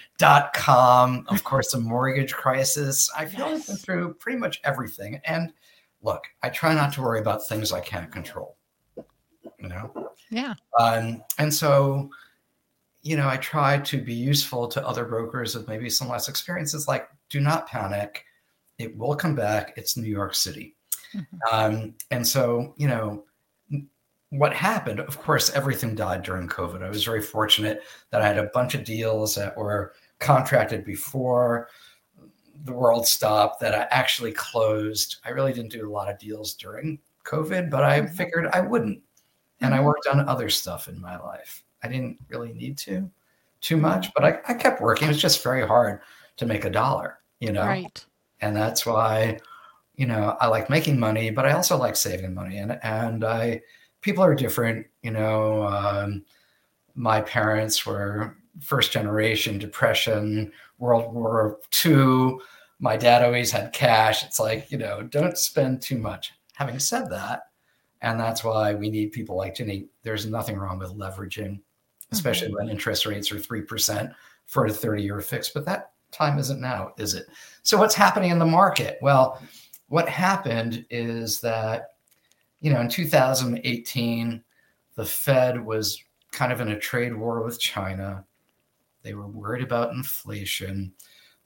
of 1.27 1.43
course 1.43 1.71
the 1.71 1.79
mortgage 1.79 2.33
crisis. 2.33 3.11
I 3.15 3.25
feel 3.25 3.49
yes. 3.49 3.61
i've 3.61 3.67
been 3.67 3.77
through 3.77 4.15
pretty 4.15 4.39
much 4.39 4.59
everything. 4.63 5.21
And 5.25 5.53
look 6.01 6.23
i 6.43 6.49
try 6.49 6.73
not 6.73 6.93
to 6.93 7.01
worry 7.01 7.19
about 7.19 7.45
things 7.47 7.71
i 7.71 7.79
can't 7.79 8.11
control 8.11 8.55
you 9.59 9.67
know? 9.67 10.11
Yeah. 10.29 10.53
Um, 10.79 11.23
and 11.39 11.51
so 11.53 12.09
you 13.01 13.15
know 13.17 13.27
i 13.29 13.37
try 13.37 13.77
to 13.79 14.01
be 14.01 14.13
useful 14.13 14.67
to 14.67 14.85
other 14.85 15.05
brokers 15.05 15.55
with 15.55 15.67
maybe 15.67 15.89
some 15.89 16.07
less 16.09 16.27
experiences 16.27 16.87
like 16.87 17.09
do 17.29 17.39
not 17.39 17.67
panic. 17.67 18.23
It 18.79 18.95
will 18.97 19.15
come 19.15 19.35
back. 19.35 19.73
It's 19.75 19.97
new 19.97 20.09
york 20.09 20.33
city 20.33 20.76
Mm-hmm. 21.13 21.37
Um, 21.51 21.95
and 22.11 22.27
so, 22.27 22.73
you 22.77 22.87
know, 22.87 23.23
what 24.29 24.53
happened, 24.53 24.99
of 24.99 25.17
course, 25.19 25.51
everything 25.51 25.95
died 25.95 26.23
during 26.23 26.47
COVID. 26.47 26.83
I 26.83 26.89
was 26.89 27.03
very 27.03 27.21
fortunate 27.21 27.83
that 28.11 28.21
I 28.21 28.27
had 28.27 28.37
a 28.37 28.49
bunch 28.53 28.75
of 28.75 28.83
deals 28.83 29.35
that 29.35 29.55
were 29.57 29.93
contracted 30.19 30.83
before 30.83 31.69
the 32.65 32.73
world 32.73 33.07
stopped 33.07 33.59
that 33.61 33.73
I 33.73 33.87
actually 33.91 34.33
closed. 34.33 35.17
I 35.23 35.29
really 35.29 35.53
didn't 35.53 35.71
do 35.71 35.87
a 35.87 35.91
lot 35.91 36.09
of 36.09 36.19
deals 36.19 36.55
during 36.55 36.99
COVID, 37.23 37.69
but 37.69 37.83
I 37.83 38.01
mm-hmm. 38.01 38.13
figured 38.15 38.47
I 38.47 38.61
wouldn't. 38.61 39.01
And 39.61 39.73
I 39.73 39.77
mm-hmm. 39.77 39.87
worked 39.87 40.07
on 40.07 40.27
other 40.27 40.49
stuff 40.49 40.87
in 40.87 40.99
my 40.99 41.17
life. 41.17 41.63
I 41.83 41.87
didn't 41.87 42.17
really 42.29 42.53
need 42.53 42.77
to 42.79 43.09
too 43.61 43.77
much, 43.77 44.13
but 44.13 44.23
I, 44.23 44.39
I 44.47 44.53
kept 44.53 44.81
working. 44.81 45.07
It 45.07 45.11
was 45.11 45.21
just 45.21 45.43
very 45.43 45.65
hard 45.65 46.01
to 46.37 46.45
make 46.45 46.65
a 46.65 46.69
dollar, 46.69 47.19
you 47.39 47.51
know? 47.51 47.65
Right. 47.65 48.05
And 48.41 48.55
that's 48.55 48.85
why 48.85 49.39
you 49.97 50.05
know, 50.05 50.37
I 50.39 50.47
like 50.47 50.69
making 50.69 50.99
money, 50.99 51.31
but 51.31 51.45
I 51.45 51.53
also 51.53 51.75
like 51.75 51.95
saving 51.95 52.33
money. 52.33 52.57
And 52.57 52.79
and 52.83 53.25
I 53.25 53.61
people 54.01 54.23
are 54.23 54.35
different. 54.35 54.85
You 55.01 55.11
know, 55.11 55.63
um, 55.63 56.23
my 56.95 57.21
parents 57.21 57.85
were 57.85 58.37
first 58.61 58.91
generation 58.91 59.57
depression, 59.57 60.51
World 60.77 61.13
War 61.13 61.59
II. 61.83 62.37
My 62.79 62.95
dad 62.95 63.23
always 63.23 63.49
had 63.49 63.73
cash. 63.73 64.23
It's 64.23 64.39
like 64.39 64.71
you 64.71 64.77
know, 64.77 65.01
don't 65.01 65.37
spend 65.37 65.81
too 65.81 65.97
much. 65.97 66.31
Having 66.53 66.79
said 66.79 67.09
that, 67.09 67.43
and 68.01 68.19
that's 68.19 68.43
why 68.43 68.75
we 68.75 68.89
need 68.89 69.11
people 69.11 69.35
like 69.35 69.55
Jenny. 69.55 69.87
There's 70.03 70.27
nothing 70.27 70.57
wrong 70.57 70.77
with 70.77 70.93
leveraging, 70.93 71.59
especially 72.11 72.49
mm-hmm. 72.49 72.57
when 72.57 72.69
interest 72.69 73.07
rates 73.07 73.31
are 73.31 73.39
three 73.39 73.61
percent 73.61 74.11
for 74.45 74.67
a 74.67 74.71
30 74.71 75.03
year 75.03 75.21
fix. 75.21 75.49
But 75.49 75.65
that 75.65 75.91
time 76.11 76.37
isn't 76.37 76.61
now, 76.61 76.93
is 76.97 77.15
it? 77.15 77.25
So 77.63 77.77
what's 77.77 77.95
happening 77.95 78.29
in 78.29 78.39
the 78.39 78.45
market? 78.45 78.99
Well 79.01 79.41
what 79.87 80.09
happened 80.09 80.85
is 80.89 81.39
that, 81.41 81.95
you 82.61 82.71
know, 82.71 82.81
in 82.81 82.89
2018, 82.89 84.43
the 84.95 85.05
Fed 85.05 85.63
was 85.63 86.03
kind 86.31 86.51
of 86.51 86.61
in 86.61 86.69
a 86.69 86.79
trade 86.79 87.15
war 87.15 87.43
with 87.43 87.59
China. 87.59 88.25
They 89.03 89.13
were 89.13 89.27
worried 89.27 89.63
about 89.63 89.93
inflation. 89.93 90.93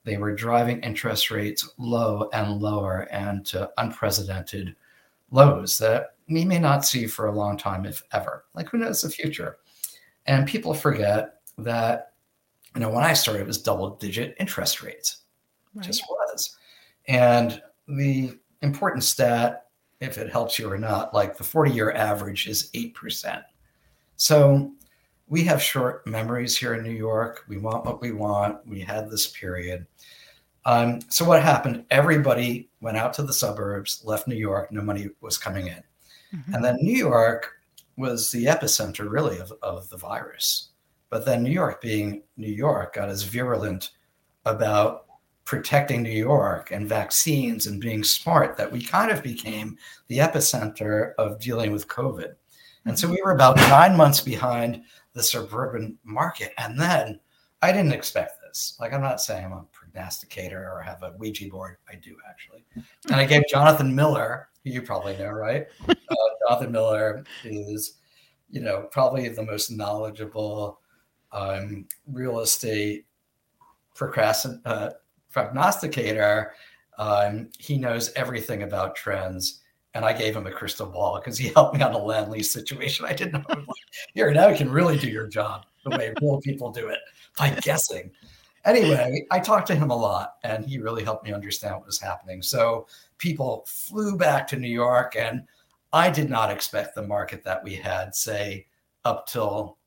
They 0.04 0.16
were 0.16 0.34
driving 0.34 0.80
interest 0.80 1.30
rates 1.30 1.70
low 1.78 2.28
and 2.32 2.60
lower 2.60 3.08
and 3.12 3.46
to 3.46 3.70
unprecedented 3.78 4.74
lows 5.30 5.78
that 5.78 6.14
we 6.28 6.44
may 6.44 6.58
not 6.58 6.84
see 6.84 7.06
for 7.06 7.26
a 7.26 7.34
long 7.34 7.56
time, 7.56 7.84
if 7.84 8.02
ever. 8.12 8.44
Like, 8.54 8.68
who 8.68 8.78
knows 8.78 9.02
the 9.02 9.10
future? 9.10 9.58
And 10.26 10.46
people 10.46 10.74
forget 10.74 11.40
that, 11.58 12.12
you 12.74 12.80
know, 12.80 12.90
when 12.90 13.04
I 13.04 13.12
started, 13.12 13.42
it 13.42 13.46
was 13.46 13.62
double 13.62 13.96
digit 13.96 14.34
interest 14.40 14.82
rates. 14.82 15.18
Right. 15.74 15.86
Just 15.86 16.04
was. 16.08 16.56
And 17.06 17.62
the 17.88 18.38
important 18.62 19.04
stat, 19.04 19.66
if 20.00 20.18
it 20.18 20.30
helps 20.30 20.58
you 20.58 20.70
or 20.70 20.78
not, 20.78 21.14
like 21.14 21.36
the 21.36 21.44
40 21.44 21.70
year 21.70 21.92
average 21.92 22.46
is 22.48 22.70
8%. 22.72 23.42
So 24.16 24.72
we 25.28 25.42
have 25.44 25.62
short 25.62 26.06
memories 26.06 26.56
here 26.56 26.74
in 26.74 26.82
New 26.82 26.90
York. 26.90 27.44
We 27.48 27.58
want 27.58 27.84
what 27.84 28.00
we 28.00 28.12
want. 28.12 28.66
We 28.66 28.80
had 28.80 29.10
this 29.10 29.28
period. 29.28 29.86
Um, 30.64 31.00
so 31.08 31.24
what 31.24 31.42
happened? 31.42 31.84
Everybody 31.90 32.68
went 32.80 32.96
out 32.96 33.12
to 33.14 33.22
the 33.22 33.32
suburbs, 33.32 34.02
left 34.04 34.28
New 34.28 34.36
York. 34.36 34.70
No 34.70 34.82
money 34.82 35.08
was 35.20 35.38
coming 35.38 35.68
in, 35.68 35.82
mm-hmm. 36.34 36.54
and 36.54 36.64
then 36.64 36.76
New 36.80 36.96
York 36.96 37.50
was 37.96 38.30
the 38.30 38.44
epicenter, 38.44 39.10
really, 39.10 39.38
of, 39.38 39.52
of 39.62 39.88
the 39.90 39.96
virus. 39.96 40.68
But 41.10 41.26
then 41.26 41.42
New 41.42 41.50
York, 41.50 41.80
being 41.80 42.22
New 42.36 42.52
York, 42.52 42.94
got 42.94 43.08
as 43.08 43.22
virulent 43.22 43.90
about 44.44 45.01
protecting 45.44 46.02
New 46.02 46.10
York 46.10 46.70
and 46.70 46.88
vaccines 46.88 47.66
and 47.66 47.80
being 47.80 48.04
smart 48.04 48.56
that 48.56 48.70
we 48.70 48.82
kind 48.82 49.10
of 49.10 49.22
became 49.22 49.76
the 50.08 50.18
epicenter 50.18 51.12
of 51.18 51.40
dealing 51.40 51.72
with 51.72 51.88
COVID. 51.88 52.34
And 52.84 52.98
so 52.98 53.08
we 53.08 53.20
were 53.24 53.32
about 53.32 53.56
nine 53.56 53.96
months 53.96 54.20
behind 54.20 54.82
the 55.12 55.22
suburban 55.22 55.98
market. 56.04 56.52
And 56.58 56.78
then 56.80 57.20
I 57.60 57.72
didn't 57.72 57.92
expect 57.92 58.40
this. 58.42 58.76
Like, 58.80 58.92
I'm 58.92 59.02
not 59.02 59.20
saying 59.20 59.44
I'm 59.44 59.52
a 59.52 59.64
prognosticator 59.72 60.70
or 60.72 60.80
have 60.82 61.02
a 61.02 61.14
Ouija 61.18 61.48
board. 61.48 61.76
I 61.88 61.94
do 61.96 62.16
actually. 62.28 62.64
And 63.06 63.16
I 63.16 63.24
gave 63.24 63.42
Jonathan 63.48 63.94
Miller, 63.94 64.48
who 64.64 64.70
you 64.70 64.82
probably 64.82 65.16
know, 65.16 65.30
right? 65.30 65.66
Uh, 66.12 66.14
Jonathan 66.46 66.72
Miller 66.72 67.24
is, 67.42 67.94
you 68.50 68.60
know, 68.60 68.86
probably 68.90 69.28
the 69.30 69.42
most 69.42 69.70
knowledgeable 69.70 70.78
um, 71.32 71.86
real 72.06 72.40
estate 72.40 73.06
procrastin- 73.96 74.60
uh, 74.66 74.90
prognosticator. 75.32 76.52
Um, 76.98 77.48
he 77.58 77.78
knows 77.78 78.12
everything 78.14 78.62
about 78.62 78.94
trends. 78.94 79.60
And 79.94 80.04
I 80.04 80.12
gave 80.12 80.34
him 80.34 80.46
a 80.46 80.52
crystal 80.52 80.86
ball 80.86 81.18
because 81.18 81.36
he 81.36 81.48
helped 81.54 81.74
me 81.74 81.82
on 81.82 81.92
a 81.92 81.98
land 81.98 82.30
lease 82.30 82.50
situation. 82.50 83.06
I 83.06 83.12
didn't 83.12 83.48
know. 83.48 83.64
Here, 84.14 84.32
now 84.32 84.48
you 84.48 84.56
can 84.56 84.70
really 84.70 84.98
do 84.98 85.08
your 85.08 85.26
job 85.26 85.66
the 85.84 85.90
way 85.90 86.14
real 86.20 86.40
people 86.40 86.70
do 86.70 86.88
it 86.88 87.00
by 87.38 87.50
guessing. 87.62 88.10
Anyway, 88.64 89.26
I 89.30 89.40
talked 89.40 89.66
to 89.68 89.74
him 89.74 89.90
a 89.90 89.96
lot 89.96 90.34
and 90.44 90.64
he 90.64 90.78
really 90.78 91.02
helped 91.02 91.24
me 91.24 91.32
understand 91.32 91.74
what 91.74 91.86
was 91.86 92.00
happening. 92.00 92.42
So 92.42 92.86
people 93.18 93.64
flew 93.66 94.16
back 94.16 94.46
to 94.48 94.56
New 94.56 94.68
York 94.68 95.16
and 95.16 95.42
I 95.92 96.10
did 96.10 96.30
not 96.30 96.50
expect 96.50 96.94
the 96.94 97.02
market 97.02 97.42
that 97.44 97.62
we 97.62 97.74
had, 97.74 98.14
say, 98.14 98.66
up 99.04 99.26
till 99.26 99.78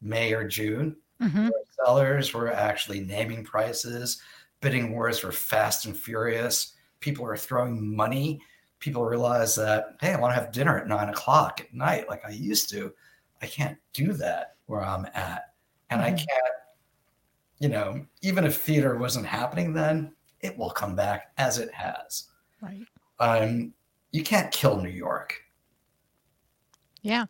May 0.00 0.32
or 0.32 0.46
June. 0.46 0.96
Mm-hmm. 1.20 1.48
Sellers 1.84 2.32
were 2.32 2.52
actually 2.52 3.00
naming 3.00 3.44
prices 3.44 4.22
bidding 4.62 4.94
wars 4.94 5.22
were 5.22 5.32
fast 5.32 5.84
and 5.84 5.94
furious. 5.94 6.72
People 7.00 7.26
were 7.26 7.36
throwing 7.36 7.94
money. 7.94 8.40
People 8.78 9.04
realized 9.04 9.58
that, 9.58 9.96
hey, 10.00 10.14
I 10.14 10.18
want 10.18 10.34
to 10.34 10.40
have 10.40 10.52
dinner 10.52 10.78
at 10.78 10.88
nine 10.88 11.10
o'clock 11.10 11.60
at 11.60 11.74
night 11.74 12.08
like 12.08 12.24
I 12.24 12.30
used 12.30 12.70
to. 12.70 12.94
I 13.42 13.46
can't 13.46 13.76
do 13.92 14.14
that 14.14 14.56
where 14.66 14.82
I'm 14.82 15.04
at. 15.14 15.52
And 15.90 16.00
mm-hmm. 16.00 16.14
I 16.14 16.16
can't, 16.16 16.54
you 17.58 17.68
know, 17.68 18.06
even 18.22 18.44
if 18.44 18.56
theater 18.56 18.96
wasn't 18.96 19.26
happening 19.26 19.74
then, 19.74 20.14
it 20.40 20.56
will 20.56 20.70
come 20.70 20.96
back 20.96 21.32
as 21.36 21.58
it 21.58 21.72
has. 21.74 22.28
Right. 22.62 22.86
Um, 23.20 23.74
you 24.12 24.22
can't 24.22 24.50
kill 24.52 24.80
New 24.80 24.88
York. 24.88 25.40
Yeah. 27.02 27.26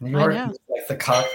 New 0.00 0.10
York 0.10 0.32
is 0.32 0.58
like 0.68 0.86
the 0.88 0.96
cock 0.96 1.26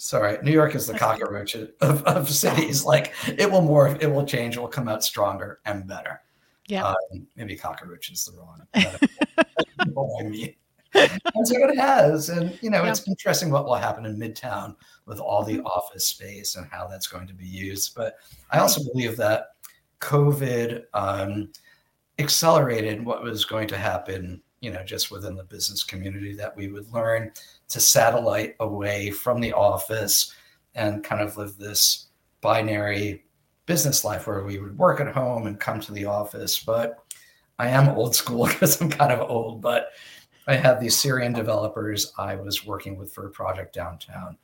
sorry 0.00 0.38
new 0.42 0.50
york 0.50 0.74
is 0.74 0.86
the 0.86 0.98
cockroach 0.98 1.54
of, 1.54 2.02
of 2.04 2.28
cities. 2.30 2.84
Like 2.84 3.12
it 3.26 3.50
will 3.50 3.62
morph 3.62 4.02
it 4.02 4.06
will 4.06 4.24
change 4.24 4.56
it 4.56 4.60
will 4.60 4.68
come 4.68 4.88
out 4.88 5.04
stronger 5.04 5.60
and 5.66 5.86
better. 5.86 6.22
Yeah. 6.66 6.84
Um, 6.84 7.26
maybe 7.36 7.56
cockroach 7.56 8.10
is 8.10 8.24
the 8.24 8.38
wrong 8.38 8.62
i 10.20 10.22
mean 10.22 10.54
and 10.94 11.46
so 11.46 11.54
it 11.56 11.76
has 11.76 12.30
and 12.30 12.58
you 12.62 12.70
know 12.70 12.82
yeah. 12.82 12.90
it's 12.90 13.06
interesting 13.06 13.50
what 13.50 13.64
will 13.64 13.74
happen 13.74 14.06
in 14.06 14.16
midtown 14.16 14.74
with 15.06 15.20
all 15.20 15.44
the 15.44 15.58
mm-hmm. 15.58 15.66
office 15.66 16.06
space 16.06 16.56
and 16.56 16.66
how 16.70 16.86
that's 16.86 17.06
going 17.06 17.26
to 17.26 17.34
be 17.34 17.46
used 17.46 17.94
but 17.94 18.16
i 18.50 18.58
also 18.58 18.82
believe 18.92 19.16
that 19.16 19.48
covid 20.00 20.84
um, 20.94 21.50
accelerated 22.18 23.04
what 23.04 23.22
was 23.22 23.44
going 23.44 23.68
to 23.68 23.76
happen 23.76 24.40
you 24.60 24.70
know 24.70 24.82
just 24.84 25.10
within 25.10 25.34
the 25.34 25.44
business 25.44 25.82
community 25.82 26.34
that 26.34 26.56
we 26.56 26.68
would 26.68 26.90
learn 26.92 27.32
to 27.68 27.80
satellite 27.80 28.56
away 28.60 29.10
from 29.10 29.40
the 29.40 29.52
office 29.52 30.34
and 30.74 31.04
kind 31.04 31.20
of 31.20 31.36
live 31.36 31.56
this 31.56 32.06
binary 32.40 33.24
business 33.66 34.04
life 34.04 34.26
where 34.26 34.44
we 34.44 34.58
would 34.58 34.76
work 34.78 35.00
at 35.00 35.14
home 35.14 35.46
and 35.46 35.60
come 35.60 35.80
to 35.80 35.92
the 35.92 36.04
office. 36.04 36.58
But 36.58 36.98
i 37.58 37.68
am 37.68 37.90
old 37.90 38.14
school 38.14 38.46
because 38.48 38.80
i'm 38.80 38.90
kind 38.90 39.12
of 39.12 39.28
old 39.28 39.60
but 39.60 39.90
i 40.46 40.54
had 40.54 40.80
these 40.80 40.96
syrian 40.98 41.32
developers 41.32 42.12
i 42.18 42.34
was 42.34 42.64
working 42.64 42.96
with 42.96 43.12
for 43.12 43.26
a 43.26 43.30
project 43.30 43.74
downtown. 43.74 44.36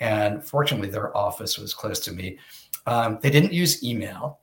And 0.00 0.44
fortunately 0.44 0.90
their 0.90 1.16
office 1.16 1.58
was 1.58 1.74
close 1.74 2.00
to 2.00 2.12
me. 2.12 2.38
Um, 2.86 3.20
they 3.22 3.30
didn't 3.30 3.52
use 3.52 3.84
email 3.84 4.40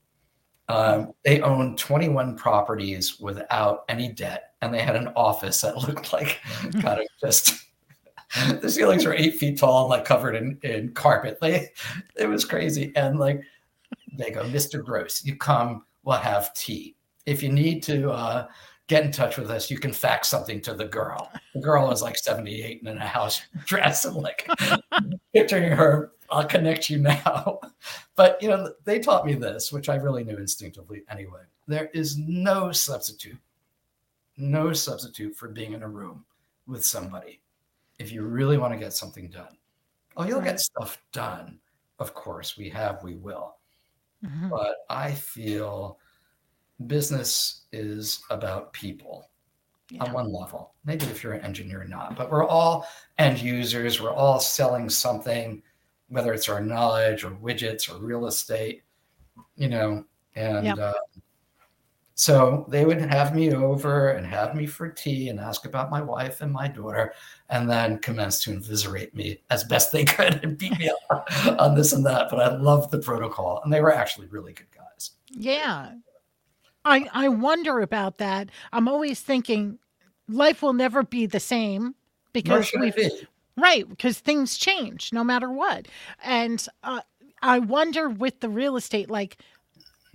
um, 0.70 1.12
they 1.26 1.42
owned 1.42 1.78
21 1.78 2.36
properties 2.36 3.20
without 3.20 3.84
any 3.90 4.10
debt, 4.10 4.54
and 4.62 4.74
they 4.74 4.82
had 4.82 4.96
an 4.96 5.10
office 5.16 5.62
that 5.62 5.78
looked 5.88 6.14
like 6.14 6.40
kind 6.82 7.02
of 7.02 7.06
just 7.20 7.66
the 8.62 8.70
ceilings 8.70 9.06
were 9.06 9.14
eight 9.14 9.36
feet 9.36 9.58
tall, 9.58 9.90
like 9.90 10.06
covered 10.06 10.36
in, 10.36 10.60
in 10.64 10.90
carpet. 10.94 11.40
They, 11.42 11.70
it 12.16 12.28
was 12.28 12.46
crazy. 12.46 12.92
And 12.96 13.20
like, 13.20 13.42
they 14.14 14.32
go, 14.32 14.44
Mr. 14.44 14.84
Gross, 14.84 15.26
you 15.26 15.36
come, 15.36 15.84
we'll 16.04 16.18
have 16.18 16.54
tea. 16.54 16.96
If 17.26 17.42
you 17.42 17.50
need 17.50 17.82
to 17.84 18.12
uh, 18.12 18.48
get 18.88 19.04
in 19.04 19.12
touch 19.12 19.38
with 19.38 19.50
us, 19.50 19.72
you 19.72 19.80
can 19.80 19.94
fax 19.94 20.28
something 20.28 20.62
to 20.62 20.74
the 20.74 20.86
girl. 20.86 21.32
The 21.56 21.62
girl 21.62 21.88
was 21.88 22.02
like 22.02 22.18
78 22.18 22.82
and 22.82 22.90
in 22.90 22.98
a 22.98 23.08
house 23.08 23.42
dress 23.66 24.06
and 24.06 24.16
like 24.16 24.48
picturing 25.34 25.72
her 25.72 26.12
I'll 26.32 26.46
connect 26.46 26.90
you 26.90 27.00
now. 27.00 27.60
but 28.16 28.42
you 28.42 28.50
know, 28.50 28.74
they 28.86 29.00
taught 29.00 29.26
me 29.26 29.34
this, 29.34 29.72
which 29.72 29.90
I 29.90 29.96
really 29.96 30.24
knew 30.24 30.38
instinctively 30.38 31.04
anyway. 31.10 31.42
There 31.68 31.90
is 31.94 32.18
no 32.18 32.72
substitute, 32.72 33.40
no 34.38 34.74
substitute 34.74 35.36
for 35.36 35.50
being 35.50 35.74
in 35.74 35.84
a 35.84 35.90
room 35.90 36.26
with 36.68 36.86
somebody 36.86 37.42
if 37.98 38.12
you 38.12 38.24
really 38.24 38.58
want 38.58 38.74
to 38.74 38.80
get 38.80 38.94
something 38.94 39.30
done. 39.30 39.58
Oh, 40.18 40.24
you'll 40.26 40.42
get 40.42 40.60
stuff 40.60 41.02
done. 41.12 41.60
Of 42.00 42.14
course, 42.14 42.58
we 42.58 42.70
have, 42.70 43.04
we 43.04 43.16
will. 43.16 43.56
Mm-hmm. 44.26 44.50
But 44.50 44.78
I 44.90 45.12
feel 45.12 46.00
business 46.88 47.62
is 47.72 48.24
about 48.30 48.74
people 48.74 49.30
yeah. 49.90 50.04
on 50.04 50.14
one 50.14 50.32
level. 50.32 50.74
Maybe 50.86 51.06
if 51.06 51.24
you're 51.24 51.34
an 51.34 51.46
engineer, 51.46 51.84
not, 51.84 52.16
but 52.16 52.32
we're 52.32 52.48
all 52.48 52.88
end 53.18 53.42
users. 53.42 54.02
We're 54.02 54.14
all 54.14 54.40
selling 54.40 54.90
something 54.90 55.62
whether 56.10 56.34
it's 56.34 56.50
our 56.50 56.62
knowledge 56.62 57.24
or 57.24 57.32
widgets 57.32 57.90
or 57.90 57.98
real 58.04 58.28
estate, 58.28 58.84
you 59.56 59.70
know, 59.70 60.04
and 60.36 60.80
uh, 60.80 60.94
so 62.20 62.66
they 62.68 62.84
would 62.84 63.00
have 63.00 63.34
me 63.34 63.54
over 63.54 64.10
and 64.10 64.28
have 64.28 64.54
me 64.54 64.66
for 64.66 64.90
tea 64.90 65.30
and 65.30 65.40
ask 65.40 65.66
about 65.66 65.90
my 65.90 66.02
wife 66.02 66.42
and 66.42 66.52
my 66.52 66.68
daughter, 66.68 67.14
and 67.48 67.70
then 67.70 67.98
commence 68.00 68.44
to 68.44 68.52
inviscerate 68.52 69.16
me 69.16 69.42
as 69.50 69.64
best 69.64 69.94
they 69.94 70.04
could 70.16 70.44
and 70.44 70.58
beat 70.58 70.78
me 70.78 70.92
up 71.10 71.30
on 71.60 71.76
this 71.76 71.94
and 71.94 72.06
that. 72.06 72.28
But 72.30 72.42
I 72.42 72.58
loved 72.58 72.92
the 72.92 73.00
protocol, 73.00 73.62
and 73.64 73.72
they 73.72 73.80
were 73.80 73.94
actually 73.94 74.28
really 74.28 74.52
good 74.52 74.68
guys. 74.76 75.12
Yeah, 75.30 75.94
I 76.84 77.08
I 77.14 77.30
wonder 77.30 77.80
about 77.80 78.18
that. 78.18 78.50
I'm 78.74 78.90
always 78.90 79.22
thinking 79.22 79.80
life 80.28 80.62
will 80.62 80.74
never 80.74 81.04
be 81.04 81.26
the 81.26 81.40
same 81.40 81.96
because 82.34 82.70
we've 82.78 82.96
Right, 83.60 83.88
because 83.88 84.20
things 84.20 84.58
change 84.58 85.12
no 85.12 85.24
matter 85.24 85.52
what. 85.52 85.88
And 86.24 86.66
uh, 86.84 87.02
I 87.42 87.60
wonder 87.60 88.10
with 88.10 88.40
the 88.40 88.50
real 88.50 88.76
estate, 88.76 89.10
like, 89.10 89.38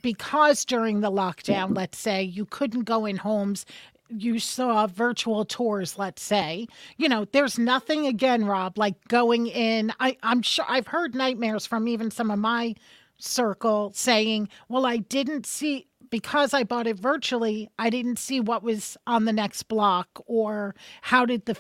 because 0.02 0.64
during 0.64 1.00
the 1.00 1.10
lockdown, 1.10 1.76
let's 1.76 1.98
say, 1.98 2.22
you 2.22 2.44
couldn't 2.46 2.82
go 2.82 3.06
in 3.06 3.16
homes, 3.16 3.64
you 4.08 4.38
saw 4.38 4.86
virtual 4.86 5.44
tours, 5.44 5.98
let's 5.98 6.22
say, 6.22 6.66
you 6.98 7.08
know, 7.08 7.24
there's 7.32 7.58
nothing 7.58 8.06
again, 8.06 8.44
Rob, 8.44 8.78
like 8.78 9.08
going 9.08 9.46
in. 9.46 9.92
I, 10.00 10.16
I'm 10.22 10.42
sure 10.42 10.66
I've 10.68 10.86
heard 10.86 11.14
nightmares 11.14 11.66
from 11.66 11.88
even 11.88 12.10
some 12.10 12.30
of 12.30 12.38
my 12.38 12.74
circle 13.18 13.92
saying, 13.94 14.48
well, 14.68 14.86
I 14.86 14.98
didn't 14.98 15.46
see 15.46 15.86
because 16.10 16.54
I 16.54 16.62
bought 16.64 16.86
it 16.86 16.98
virtually, 16.98 17.70
I 17.78 17.90
didn't 17.90 18.18
see 18.18 18.38
what 18.40 18.62
was 18.62 18.96
on 19.06 19.24
the 19.24 19.32
next 19.32 19.64
block 19.64 20.08
or 20.26 20.74
how 21.02 21.24
did 21.26 21.46
the 21.46 21.56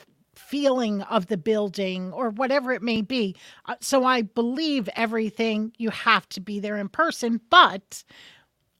feeling 0.54 1.02
of 1.02 1.26
the 1.26 1.36
building 1.36 2.12
or 2.12 2.30
whatever 2.30 2.70
it 2.70 2.80
may 2.80 3.02
be. 3.02 3.34
Uh, 3.66 3.74
so 3.80 4.04
I 4.04 4.22
believe 4.22 4.88
everything 4.94 5.72
you 5.78 5.90
have 5.90 6.28
to 6.28 6.40
be 6.40 6.60
there 6.60 6.76
in 6.76 6.88
person, 6.88 7.40
but 7.50 8.04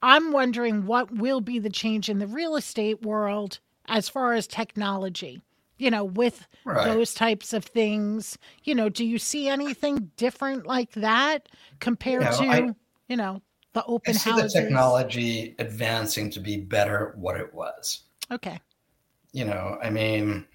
I'm 0.01 0.31
wondering 0.31 0.85
what 0.85 1.11
will 1.11 1.41
be 1.41 1.59
the 1.59 1.69
change 1.69 2.07
in 2.07 2.19
the 2.19 2.27
real 2.27 2.55
estate 2.55 3.01
world 3.01 3.59
as 3.89 4.07
far 4.07 4.35
as 4.35 4.47
technology. 4.47 5.41
You 5.77 5.91
know, 5.91 6.05
with 6.05 6.47
right. 6.63 6.85
those 6.85 7.13
types 7.13 7.51
of 7.51 7.65
things, 7.65 8.37
you 8.63 8.73
know, 8.73 8.87
do 8.87 9.03
you 9.03 9.19
see 9.19 9.49
anything 9.49 10.11
different 10.15 10.65
like 10.65 10.93
that 10.93 11.49
compared 11.81 12.21
you 12.21 12.29
know, 12.29 12.37
to, 12.37 12.47
I, 12.47 12.75
you 13.09 13.17
know, 13.17 13.41
the 13.73 13.83
open 13.83 14.15
I 14.15 14.17
see 14.17 14.29
houses? 14.29 14.53
the 14.53 14.61
technology 14.61 15.55
advancing 15.59 16.29
to 16.29 16.39
be 16.39 16.55
better 16.55 17.15
what 17.17 17.35
it 17.35 17.53
was. 17.53 18.03
Okay. 18.31 18.61
You 19.33 19.43
know, 19.43 19.77
I 19.83 19.89
mean, 19.89 20.45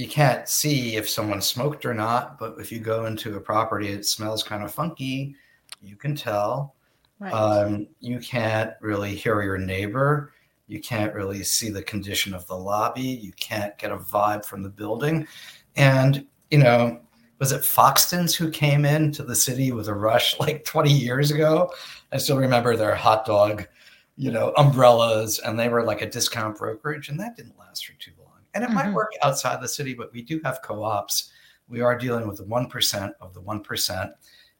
you 0.00 0.08
can't 0.08 0.48
see 0.48 0.96
if 0.96 1.10
someone 1.10 1.42
smoked 1.42 1.84
or 1.84 1.92
not, 1.92 2.38
but 2.38 2.54
if 2.58 2.72
you 2.72 2.80
go 2.80 3.04
into 3.04 3.36
a 3.36 3.40
property, 3.40 3.88
it 3.88 4.06
smells 4.06 4.42
kind 4.42 4.64
of 4.64 4.72
funky. 4.72 5.36
You 5.82 5.94
can 5.94 6.16
tell. 6.16 6.74
Right. 7.18 7.30
Um, 7.30 7.86
you 8.00 8.18
can't 8.18 8.72
really 8.80 9.14
hear 9.14 9.42
your 9.42 9.58
neighbor. 9.58 10.32
You 10.68 10.80
can't 10.80 11.12
really 11.12 11.44
see 11.44 11.68
the 11.68 11.82
condition 11.82 12.32
of 12.32 12.46
the 12.46 12.56
lobby. 12.56 13.02
You 13.02 13.32
can't 13.32 13.76
get 13.76 13.92
a 13.92 13.98
vibe 13.98 14.46
from 14.46 14.62
the 14.62 14.70
building. 14.70 15.28
And, 15.76 16.26
you 16.50 16.56
know, 16.56 17.02
was 17.38 17.52
it 17.52 17.60
Foxtons 17.60 18.34
who 18.34 18.50
came 18.50 18.86
into 18.86 19.22
the 19.22 19.36
city 19.36 19.70
with 19.70 19.88
a 19.88 19.94
rush 19.94 20.40
like 20.40 20.64
20 20.64 20.90
years 20.90 21.30
ago? 21.30 21.70
I 22.10 22.16
still 22.16 22.38
remember 22.38 22.74
their 22.74 22.94
hot 22.94 23.26
dog, 23.26 23.68
you 24.16 24.30
know, 24.30 24.54
umbrellas, 24.56 25.40
and 25.40 25.60
they 25.60 25.68
were 25.68 25.84
like 25.84 26.00
a 26.00 26.08
discount 26.08 26.56
brokerage, 26.56 27.10
and 27.10 27.20
that 27.20 27.36
didn't 27.36 27.58
last 27.58 27.84
for 27.84 27.92
too 27.98 28.12
long. 28.18 28.19
And 28.54 28.64
it 28.64 28.68
mm-hmm. 28.68 28.76
might 28.76 28.92
work 28.92 29.12
outside 29.22 29.60
the 29.60 29.68
city, 29.68 29.94
but 29.94 30.12
we 30.12 30.22
do 30.22 30.40
have 30.44 30.62
co 30.62 30.82
ops. 30.82 31.30
We 31.68 31.80
are 31.80 31.96
dealing 31.96 32.26
with 32.26 32.38
the 32.38 32.44
1% 32.44 33.12
of 33.20 33.32
the 33.32 33.40
1%. 33.40 34.12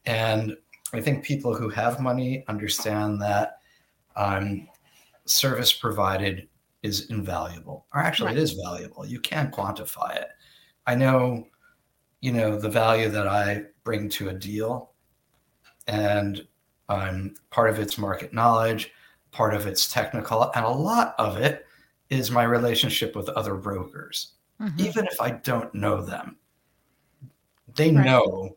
And 0.07 0.57
I 0.93 1.01
think 1.01 1.25
people 1.25 1.55
who 1.55 1.69
have 1.69 2.01
money 2.01 2.45
understand 2.49 3.21
that 3.23 3.59
um, 4.17 4.69
service 5.25 5.73
provided 5.73 6.49
is 6.83 7.11
invaluable, 7.11 7.87
or 7.95 8.01
actually, 8.01 8.29
right. 8.29 8.37
it 8.37 8.43
is 8.43 8.53
valuable. 8.53 9.07
You 9.07 9.21
can't 9.21 9.53
quantify 9.53 10.17
it. 10.17 10.29
I 10.87 10.95
know, 10.95 11.47
you 12.21 12.33
know, 12.33 12.59
the 12.59 12.71
value 12.71 13.09
that 13.11 13.29
I 13.29 13.65
bring 13.85 14.09
to 14.11 14.31
a 14.31 14.35
deal, 14.35 14.93
and 15.87 16.47
um, 16.89 17.35
part 17.51 17.71
of 17.71 17.79
it's 17.79 17.99
market 17.99 18.33
knowledge, 18.33 18.93
part 19.31 19.55
of 19.55 19.67
it's 19.67 19.93
technical, 19.93 20.51
and 20.55 20.65
a 20.65 20.71
lot 20.71 21.15
of 21.19 21.37
it 21.37 21.67
is 22.11 22.31
my 22.31 22.43
relationship 22.43 23.17
with 23.17 23.29
other 23.31 23.55
brokers. 23.55 24.33
Mm-hmm. 24.61 24.81
Even 24.81 25.07
if 25.07 25.21
I 25.21 25.31
don't 25.31 25.73
know 25.75 26.03
them, 26.03 26.37
they 27.77 27.93
right. 27.93 28.05
know 28.05 28.57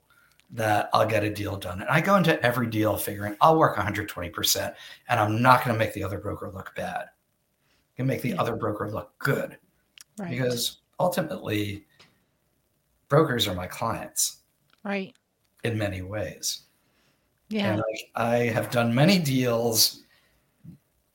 that 0.52 0.90
I'll 0.94 1.08
get 1.08 1.24
a 1.24 1.34
deal 1.34 1.58
done. 1.58 1.82
And 1.82 1.90
I 1.90 2.02
go 2.02 2.16
into 2.16 2.42
every 2.44 2.68
deal 2.68 2.98
figuring 2.98 3.36
I'll 3.42 3.58
work 3.58 3.78
120% 3.78 4.74
and 5.10 5.20
I'm 5.20 5.42
not 5.42 5.64
going 5.64 5.74
to 5.74 5.80
make 5.80 5.94
the 5.94 6.04
other 6.04 6.20
broker 6.20 6.52
look 6.54 6.74
bad. 6.76 7.06
I 7.06 7.96
can 7.96 8.06
make 8.06 8.22
the 8.22 8.30
yeah. 8.30 8.42
other 8.42 8.56
broker 8.56 8.90
look 8.90 9.18
good. 9.20 9.58
Right. 10.18 10.30
Because 10.30 10.80
ultimately, 11.00 11.86
brokers 13.08 13.48
are 13.48 13.56
my 13.56 13.68
clients. 13.68 14.42
Right. 14.84 15.16
In 15.64 15.78
many 15.78 16.02
ways. 16.02 16.64
Yeah. 17.50 17.74
And 17.74 17.84
I, 18.16 18.34
I 18.34 18.38
have 18.48 18.70
done 18.70 18.94
many 18.94 19.20
deals. 19.20 20.04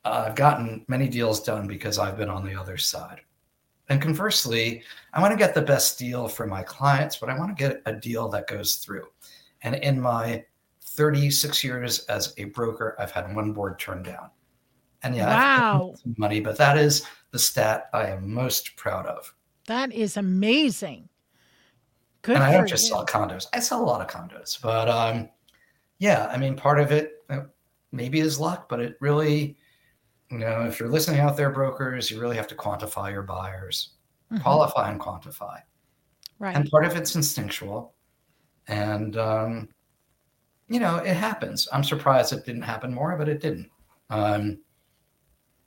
Uh, 0.04 0.24
I've 0.26 0.34
gotten 0.34 0.84
many 0.88 1.08
deals 1.08 1.42
done 1.42 1.66
because 1.66 1.98
I've 1.98 2.16
been 2.16 2.30
on 2.30 2.44
the 2.44 2.58
other 2.58 2.76
side. 2.76 3.20
And 3.88 4.00
conversely, 4.00 4.82
I 5.14 5.20
want 5.20 5.32
to 5.32 5.38
get 5.38 5.54
the 5.54 5.62
best 5.62 5.98
deal 5.98 6.28
for 6.28 6.46
my 6.46 6.62
clients, 6.62 7.16
but 7.16 7.30
I 7.30 7.38
want 7.38 7.56
to 7.56 7.62
get 7.62 7.82
a 7.86 7.92
deal 7.92 8.28
that 8.28 8.46
goes 8.46 8.76
through. 8.76 9.06
And 9.62 9.76
in 9.76 10.00
my 10.00 10.44
36 10.82 11.64
years 11.64 12.00
as 12.06 12.34
a 12.38 12.44
broker, 12.44 12.96
I've 12.98 13.10
had 13.10 13.34
one 13.34 13.52
board 13.52 13.78
turned 13.78 14.04
down. 14.04 14.30
And 15.02 15.14
yeah, 15.14 15.26
wow. 15.26 15.94
money, 16.16 16.40
but 16.40 16.58
that 16.58 16.76
is 16.76 17.06
the 17.30 17.38
stat 17.38 17.88
I 17.92 18.06
am 18.08 18.32
most 18.32 18.76
proud 18.76 19.06
of. 19.06 19.32
That 19.66 19.92
is 19.92 20.16
amazing. 20.16 21.08
Good. 22.22 22.36
And 22.36 22.44
I 22.44 22.52
don't 22.52 22.66
just 22.66 22.84
you. 22.84 22.94
sell 22.94 23.06
condos. 23.06 23.46
I 23.52 23.60
sell 23.60 23.82
a 23.82 23.84
lot 23.84 24.00
of 24.00 24.08
condos, 24.08 24.60
but 24.60 24.88
um, 24.88 25.28
yeah, 25.98 26.28
I 26.32 26.36
mean, 26.36 26.56
part 26.56 26.80
of 26.80 26.90
it 26.90 27.22
uh, 27.30 27.42
maybe 27.92 28.20
is 28.20 28.40
luck, 28.40 28.68
but 28.68 28.80
it 28.80 28.96
really, 29.00 29.56
you 30.30 30.38
know, 30.38 30.64
if 30.64 30.78
you're 30.78 30.88
listening 30.88 31.20
out 31.20 31.36
there, 31.36 31.50
brokers, 31.50 32.10
you 32.10 32.20
really 32.20 32.36
have 32.36 32.48
to 32.48 32.54
quantify 32.54 33.10
your 33.10 33.22
buyers, 33.22 33.90
mm-hmm. 34.30 34.42
qualify 34.42 34.90
and 34.90 35.00
quantify. 35.00 35.60
Right. 36.38 36.54
And 36.54 36.70
part 36.70 36.84
of 36.84 36.96
it's 36.96 37.14
instinctual. 37.14 37.94
And, 38.66 39.16
um, 39.16 39.68
you 40.68 40.80
know, 40.80 40.96
it 40.96 41.14
happens. 41.14 41.66
I'm 41.72 41.82
surprised 41.82 42.32
it 42.32 42.44
didn't 42.44 42.62
happen 42.62 42.92
more, 42.92 43.16
but 43.16 43.28
it 43.28 43.40
didn't. 43.40 43.70
Um, 44.10 44.58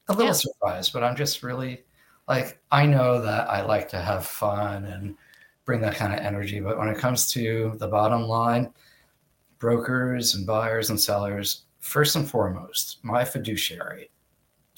a 0.08 0.13
little 0.13 0.27
yeah. 0.27 0.34
surprised, 0.34 0.94
but 0.94 1.03
I'm 1.03 1.15
just 1.15 1.41
really 1.41 1.84
like, 2.27 2.62
I 2.72 2.86
know 2.86 3.22
that 3.22 3.50
I 3.50 3.62
like 3.62 3.89
to 3.89 4.00
have 4.00 4.25
fun 4.25 4.86
and 4.86 5.16
bring 5.66 5.81
that 5.81 5.96
kind 5.96 6.14
of 6.14 6.20
energy. 6.20 6.59
But 6.59 6.77
when 6.77 6.88
it 6.88 6.98
comes 6.98 7.31
to 7.31 7.74
the 7.77 7.88
bottom 7.88 8.24
line, 8.24 8.72
brokers 9.57 10.36
and 10.36 10.46
buyers 10.46 10.90
and 10.92 11.00
sellers, 11.00 11.64
first 11.79 12.16
and 12.16 12.29
foremost, 12.29 13.00
my 13.03 13.25
fiduciary 13.25 14.12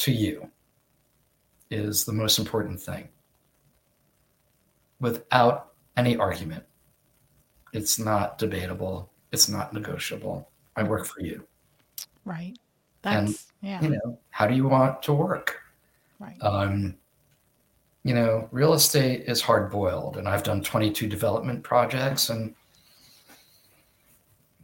to 0.03 0.11
you 0.11 0.49
is 1.71 2.03
the 2.03 2.11
most 2.11 2.39
important 2.39 2.79
thing 2.79 3.07
without 4.99 5.73
any 5.95 6.17
argument. 6.17 6.63
It's 7.71 7.97
not 7.97 8.37
debatable. 8.37 9.11
It's 9.31 9.47
not 9.47 9.73
negotiable. 9.73 10.49
I 10.75 10.83
work 10.83 11.05
for 11.05 11.21
you. 11.21 11.47
Right. 12.25 12.57
That's 13.01 13.17
and, 13.17 13.39
yeah. 13.61 13.81
You 13.81 13.89
know, 13.91 14.19
how 14.29 14.45
do 14.45 14.55
you 14.55 14.67
want 14.67 15.01
to 15.03 15.13
work? 15.13 15.61
Right. 16.19 16.37
Um, 16.41 16.95
you 18.03 18.13
know, 18.13 18.49
real 18.51 18.73
estate 18.73 19.23
is 19.27 19.41
hard 19.41 19.71
boiled, 19.71 20.17
and 20.17 20.27
I've 20.27 20.43
done 20.43 20.61
22 20.61 21.07
development 21.07 21.63
projects, 21.63 22.29
and 22.29 22.53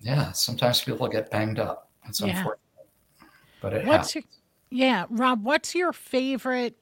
yeah, 0.02 0.34
sometimes 0.34 0.84
people 0.84 1.08
get 1.08 1.32
banged 1.32 1.60
up. 1.60 1.89
It's 2.08 2.19
yeah. 2.19 2.38
unfortunate, 2.38 2.60
but 3.62 3.73
it 3.73 3.86
what's 3.86 4.13
happens. 4.13 4.15
Your, 4.15 4.38
yeah, 4.70 5.06
Rob, 5.10 5.44
what's 5.44 5.74
your 5.74 5.94
favorite 5.94 6.76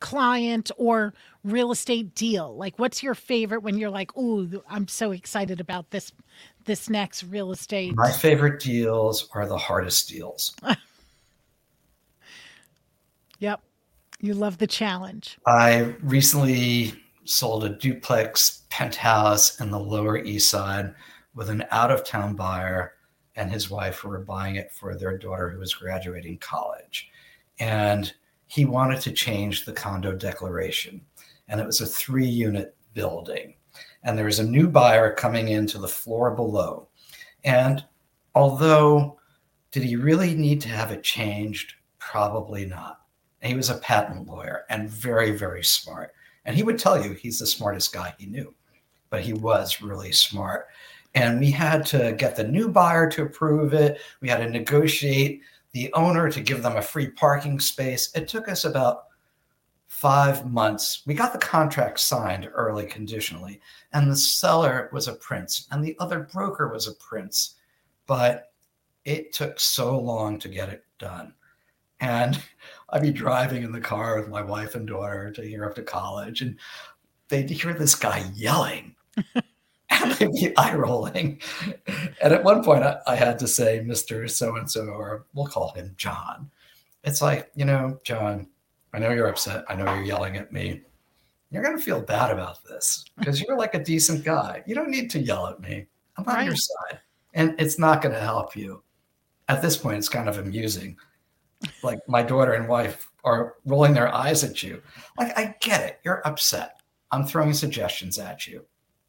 client 0.00 0.70
or 0.76 1.14
real 1.42 1.72
estate 1.72 2.14
deal? 2.14 2.56
Like 2.56 2.78
what's 2.78 3.02
your 3.02 3.14
favorite 3.14 3.62
when 3.62 3.78
you're 3.78 3.90
like, 3.90 4.12
"Oh, 4.16 4.48
I'm 4.68 4.86
so 4.86 5.10
excited 5.10 5.60
about 5.60 5.90
this 5.90 6.12
this 6.64 6.88
next 6.88 7.24
real 7.24 7.52
estate." 7.52 7.94
My 7.96 8.12
favorite 8.12 8.60
deals 8.60 9.28
are 9.34 9.46
the 9.46 9.58
hardest 9.58 10.08
deals. 10.08 10.54
yep. 13.38 13.60
You 14.20 14.34
love 14.34 14.58
the 14.58 14.66
challenge. 14.66 15.38
I 15.46 15.94
recently 16.02 16.94
sold 17.24 17.64
a 17.64 17.70
duplex 17.70 18.62
penthouse 18.70 19.60
in 19.60 19.70
the 19.70 19.78
Lower 19.78 20.18
East 20.18 20.48
Side 20.48 20.94
with 21.34 21.50
an 21.50 21.64
out 21.70 21.90
of 21.90 22.04
town 22.04 22.36
buyer 22.36 22.94
and 23.36 23.50
his 23.50 23.70
wife 23.70 24.04
were 24.04 24.20
buying 24.20 24.56
it 24.56 24.72
for 24.72 24.94
their 24.94 25.18
daughter 25.18 25.50
who 25.50 25.58
was 25.58 25.74
graduating 25.74 26.38
college. 26.38 27.10
And 27.58 28.12
he 28.46 28.64
wanted 28.64 29.00
to 29.02 29.12
change 29.12 29.64
the 29.64 29.72
condo 29.72 30.12
declaration. 30.12 31.00
And 31.48 31.60
it 31.60 31.66
was 31.66 31.80
a 31.80 31.86
three 31.86 32.26
unit 32.26 32.76
building. 32.94 33.54
And 34.02 34.16
there 34.16 34.26
was 34.26 34.38
a 34.38 34.46
new 34.46 34.68
buyer 34.68 35.12
coming 35.12 35.48
into 35.48 35.78
the 35.78 35.88
floor 35.88 36.30
below. 36.30 36.88
And 37.42 37.84
although, 38.34 39.18
did 39.72 39.82
he 39.82 39.96
really 39.96 40.34
need 40.34 40.60
to 40.62 40.68
have 40.68 40.92
it 40.92 41.02
changed? 41.02 41.74
Probably 41.98 42.64
not. 42.64 43.00
And 43.40 43.50
he 43.50 43.56
was 43.56 43.70
a 43.70 43.78
patent 43.78 44.26
lawyer 44.26 44.64
and 44.70 44.88
very, 44.88 45.32
very 45.32 45.64
smart. 45.64 46.12
And 46.44 46.54
he 46.54 46.62
would 46.62 46.78
tell 46.78 47.02
you 47.02 47.12
he's 47.12 47.38
the 47.38 47.46
smartest 47.46 47.92
guy 47.92 48.14
he 48.18 48.26
knew, 48.26 48.54
but 49.10 49.22
he 49.22 49.32
was 49.32 49.82
really 49.82 50.12
smart. 50.12 50.66
And 51.14 51.38
we 51.38 51.50
had 51.50 51.86
to 51.86 52.12
get 52.12 52.34
the 52.36 52.44
new 52.44 52.68
buyer 52.68 53.08
to 53.10 53.22
approve 53.22 53.72
it. 53.72 54.00
We 54.20 54.28
had 54.28 54.38
to 54.38 54.50
negotiate 54.50 55.42
the 55.72 55.92
owner 55.92 56.30
to 56.30 56.40
give 56.40 56.62
them 56.62 56.76
a 56.76 56.82
free 56.82 57.10
parking 57.10 57.60
space. 57.60 58.10
It 58.14 58.28
took 58.28 58.48
us 58.48 58.64
about 58.64 59.04
five 59.86 60.50
months. 60.50 61.02
We 61.06 61.14
got 61.14 61.32
the 61.32 61.38
contract 61.38 62.00
signed 62.00 62.48
early 62.52 62.86
conditionally, 62.86 63.60
and 63.92 64.10
the 64.10 64.16
seller 64.16 64.88
was 64.92 65.08
a 65.08 65.14
prince, 65.14 65.68
and 65.70 65.84
the 65.84 65.96
other 66.00 66.28
broker 66.32 66.68
was 66.68 66.88
a 66.88 66.94
prince. 66.94 67.54
But 68.06 68.52
it 69.04 69.32
took 69.32 69.60
so 69.60 69.98
long 69.98 70.38
to 70.40 70.48
get 70.48 70.68
it 70.68 70.84
done. 70.98 71.34
And 72.00 72.40
I'd 72.90 73.02
be 73.02 73.12
driving 73.12 73.62
in 73.62 73.72
the 73.72 73.80
car 73.80 74.18
with 74.18 74.28
my 74.28 74.42
wife 74.42 74.74
and 74.74 74.86
daughter 74.86 75.30
taking 75.30 75.58
her 75.58 75.68
up 75.68 75.76
to 75.76 75.82
college, 75.82 76.42
and 76.42 76.58
they'd 77.28 77.50
hear 77.50 77.74
this 77.74 77.94
guy 77.94 78.28
yelling. 78.34 78.94
they'd 80.18 80.54
eye 80.56 80.74
rolling. 80.74 81.40
And 82.22 82.32
at 82.32 82.44
one 82.44 82.62
point, 82.62 82.84
I, 82.84 82.98
I 83.06 83.16
had 83.16 83.38
to 83.40 83.48
say, 83.48 83.80
Mr. 83.84 84.28
So 84.30 84.56
and 84.56 84.70
so, 84.70 84.84
or 84.84 85.26
we'll 85.34 85.46
call 85.46 85.72
him 85.72 85.94
John. 85.96 86.50
It's 87.02 87.20
like, 87.22 87.50
you 87.54 87.64
know, 87.64 87.98
John, 88.04 88.48
I 88.92 88.98
know 88.98 89.10
you're 89.10 89.28
upset. 89.28 89.64
I 89.68 89.74
know 89.74 89.92
you're 89.94 90.04
yelling 90.04 90.36
at 90.36 90.52
me. 90.52 90.82
You're 91.50 91.62
going 91.62 91.76
to 91.76 91.82
feel 91.82 92.00
bad 92.00 92.30
about 92.30 92.64
this 92.64 93.04
because 93.18 93.40
you're 93.40 93.58
like 93.58 93.74
a 93.74 93.82
decent 93.82 94.24
guy. 94.24 94.62
You 94.66 94.74
don't 94.74 94.90
need 94.90 95.10
to 95.10 95.20
yell 95.20 95.46
at 95.46 95.60
me. 95.60 95.86
I'm 96.16 96.26
on 96.26 96.34
right. 96.34 96.46
your 96.46 96.56
side. 96.56 97.00
And 97.34 97.54
it's 97.60 97.78
not 97.78 98.02
going 98.02 98.14
to 98.14 98.20
help 98.20 98.56
you. 98.56 98.82
At 99.48 99.62
this 99.62 99.76
point, 99.76 99.98
it's 99.98 100.08
kind 100.08 100.28
of 100.28 100.38
amusing. 100.38 100.96
Like 101.82 101.98
my 102.08 102.22
daughter 102.22 102.54
and 102.54 102.68
wife 102.68 103.10
are 103.24 103.54
rolling 103.64 103.94
their 103.94 104.12
eyes 104.12 104.42
at 104.42 104.62
you. 104.62 104.82
Like, 105.18 105.36
I 105.38 105.54
get 105.60 105.82
it. 105.82 106.00
You're 106.04 106.26
upset. 106.26 106.80
I'm 107.10 107.26
throwing 107.26 107.52
suggestions 107.52 108.18
at 108.18 108.46
you 108.46 108.64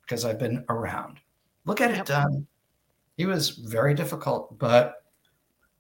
because 0.06 0.26
I've 0.26 0.40
been 0.40 0.64
around. 0.70 1.20
Look 1.66 1.82
at 1.82 1.92
it 1.92 2.06
done. 2.06 2.26
Um, 2.26 2.48
he 3.18 3.26
was 3.26 3.50
very 3.50 3.94
difficult, 3.94 4.58
but, 4.60 5.04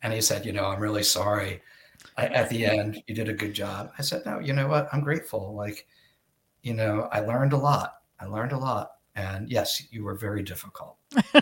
and 0.02 0.14
he 0.14 0.22
said, 0.22 0.46
you 0.46 0.54
know, 0.54 0.66
I'm 0.66 0.80
really 0.80 1.04
sorry. 1.04 1.62
I, 2.18 2.28
at 2.28 2.50
the 2.50 2.66
end, 2.66 3.04
you 3.08 3.16
did 3.16 3.30
a 3.30 3.34
good 3.34 3.54
job. 3.54 3.92
I 3.98 4.02
said, 4.02 4.26
no, 4.26 4.40
you 4.40 4.54
know 4.54 4.68
what? 4.68 4.88
I'm 4.94 5.02
grateful. 5.02 5.54
Like, 5.56 5.86
you 6.64 6.74
know, 6.74 7.10
I 7.12 7.20
learned 7.20 7.54
a 7.54 7.58
lot. 7.58 7.96
I 8.20 8.26
learned 8.26 8.54
a 8.54 8.58
lot. 8.58 8.92
And 9.16 9.50
yes, 9.50 9.84
you 9.92 10.04
were 10.04 10.16
very 10.16 10.44
difficult. 10.44 10.98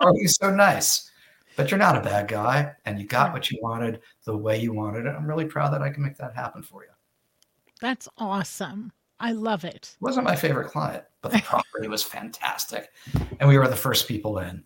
oh, 0.00 0.14
he's 0.18 0.36
so 0.36 0.50
nice. 0.50 1.10
but 1.56 1.70
you're 1.70 1.78
not 1.78 1.96
a 1.96 2.00
bad 2.00 2.28
guy 2.28 2.72
and 2.84 2.98
you 2.98 3.06
got 3.06 3.32
what 3.32 3.50
you 3.50 3.58
wanted 3.62 4.00
the 4.24 4.36
way 4.36 4.58
you 4.58 4.72
wanted 4.72 5.06
it. 5.06 5.14
I'm 5.16 5.26
really 5.26 5.44
proud 5.44 5.72
that 5.72 5.82
I 5.82 5.90
can 5.90 6.02
make 6.02 6.16
that 6.16 6.34
happen 6.34 6.62
for 6.62 6.82
you. 6.84 6.90
That's 7.80 8.08
awesome. 8.18 8.92
I 9.20 9.32
love 9.32 9.64
it. 9.64 9.96
it 9.96 10.02
wasn't 10.02 10.24
my 10.24 10.36
favorite 10.36 10.70
client, 10.70 11.04
but 11.22 11.32
the 11.32 11.40
property 11.40 11.88
was 11.88 12.02
fantastic. 12.02 12.90
And 13.40 13.48
we 13.48 13.58
were 13.58 13.68
the 13.68 13.76
first 13.76 14.08
people 14.08 14.38
in. 14.38 14.64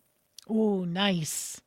Oh, 0.48 0.84
nice. 0.84 1.60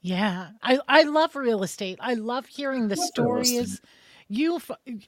Yeah. 0.00 0.50
I, 0.62 0.78
I 0.88 1.02
love 1.02 1.36
real 1.36 1.62
estate. 1.62 1.98
I 2.00 2.14
love 2.14 2.46
hearing 2.46 2.88
the 2.88 2.96
stories 2.96 3.80
you 4.28 4.60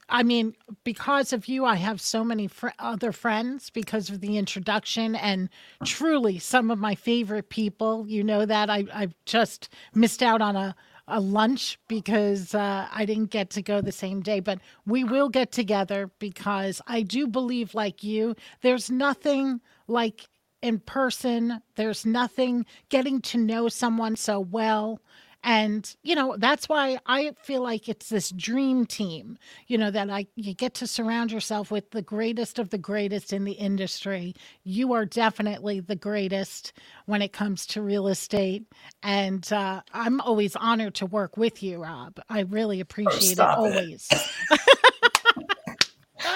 i 0.09 0.21
mean 0.21 0.55
because 0.83 1.33
of 1.33 1.47
you 1.47 1.65
i 1.65 1.75
have 1.75 1.99
so 1.99 2.23
many 2.23 2.47
fr- 2.47 2.69
other 2.79 3.11
friends 3.11 3.69
because 3.69 4.09
of 4.09 4.21
the 4.21 4.37
introduction 4.37 5.15
and 5.15 5.49
truly 5.83 6.37
some 6.37 6.69
of 6.69 6.77
my 6.77 6.93
favorite 6.93 7.49
people 7.49 8.05
you 8.07 8.23
know 8.23 8.45
that 8.45 8.69
i 8.69 8.85
i've 8.93 9.15
just 9.25 9.69
missed 9.93 10.21
out 10.21 10.41
on 10.41 10.55
a 10.55 10.75
a 11.07 11.19
lunch 11.19 11.79
because 11.87 12.53
uh, 12.53 12.87
I 12.91 13.05
didn't 13.05 13.31
get 13.31 13.49
to 13.51 13.61
go 13.61 13.81
the 13.81 13.91
same 13.91 14.21
day, 14.21 14.39
but 14.39 14.59
we 14.85 15.03
will 15.03 15.29
get 15.29 15.51
together 15.51 16.11
because 16.19 16.81
I 16.87 17.01
do 17.01 17.27
believe, 17.27 17.73
like 17.73 18.03
you, 18.03 18.35
there's 18.61 18.91
nothing 18.91 19.61
like 19.87 20.27
in 20.61 20.79
person. 20.79 21.61
There's 21.75 22.05
nothing 22.05 22.65
getting 22.89 23.21
to 23.21 23.37
know 23.37 23.69
someone 23.69 24.15
so 24.15 24.39
well 24.39 24.99
and 25.47 25.95
you 26.03 26.13
know 26.13 26.35
that's 26.37 26.67
why 26.67 26.99
i 27.05 27.31
feel 27.41 27.63
like 27.63 27.87
it's 27.87 28.09
this 28.09 28.31
dream 28.31 28.85
team 28.85 29.37
you 29.67 29.77
know 29.77 29.89
that 29.89 30.09
i 30.09 30.27
you 30.35 30.53
get 30.53 30.73
to 30.73 30.85
surround 30.85 31.31
yourself 31.31 31.71
with 31.71 31.89
the 31.91 32.01
greatest 32.01 32.59
of 32.59 32.69
the 32.69 32.77
greatest 32.77 33.31
in 33.31 33.45
the 33.45 33.53
industry. 33.53 34.35
You 34.63 34.93
are 34.93 35.05
definitely 35.05 35.79
the 35.79 35.95
greatest 35.95 36.73
when 37.05 37.21
it 37.21 37.31
comes 37.31 37.65
to 37.67 37.81
real 37.81 38.07
estate. 38.07 38.65
And 39.03 39.51
uh, 39.53 39.81
i'm 39.93 40.19
always 40.21 40.55
honored 40.57 40.95
to 40.95 41.05
work 41.05 41.37
with 41.37 41.63
you 41.63 41.81
rob. 41.81 42.19
I 42.29 42.41
really 42.41 42.79
oh, 42.79 42.81
appreciate 42.81 43.39
oh, 43.39 43.43
it. 43.43 43.57
always. 43.57 44.09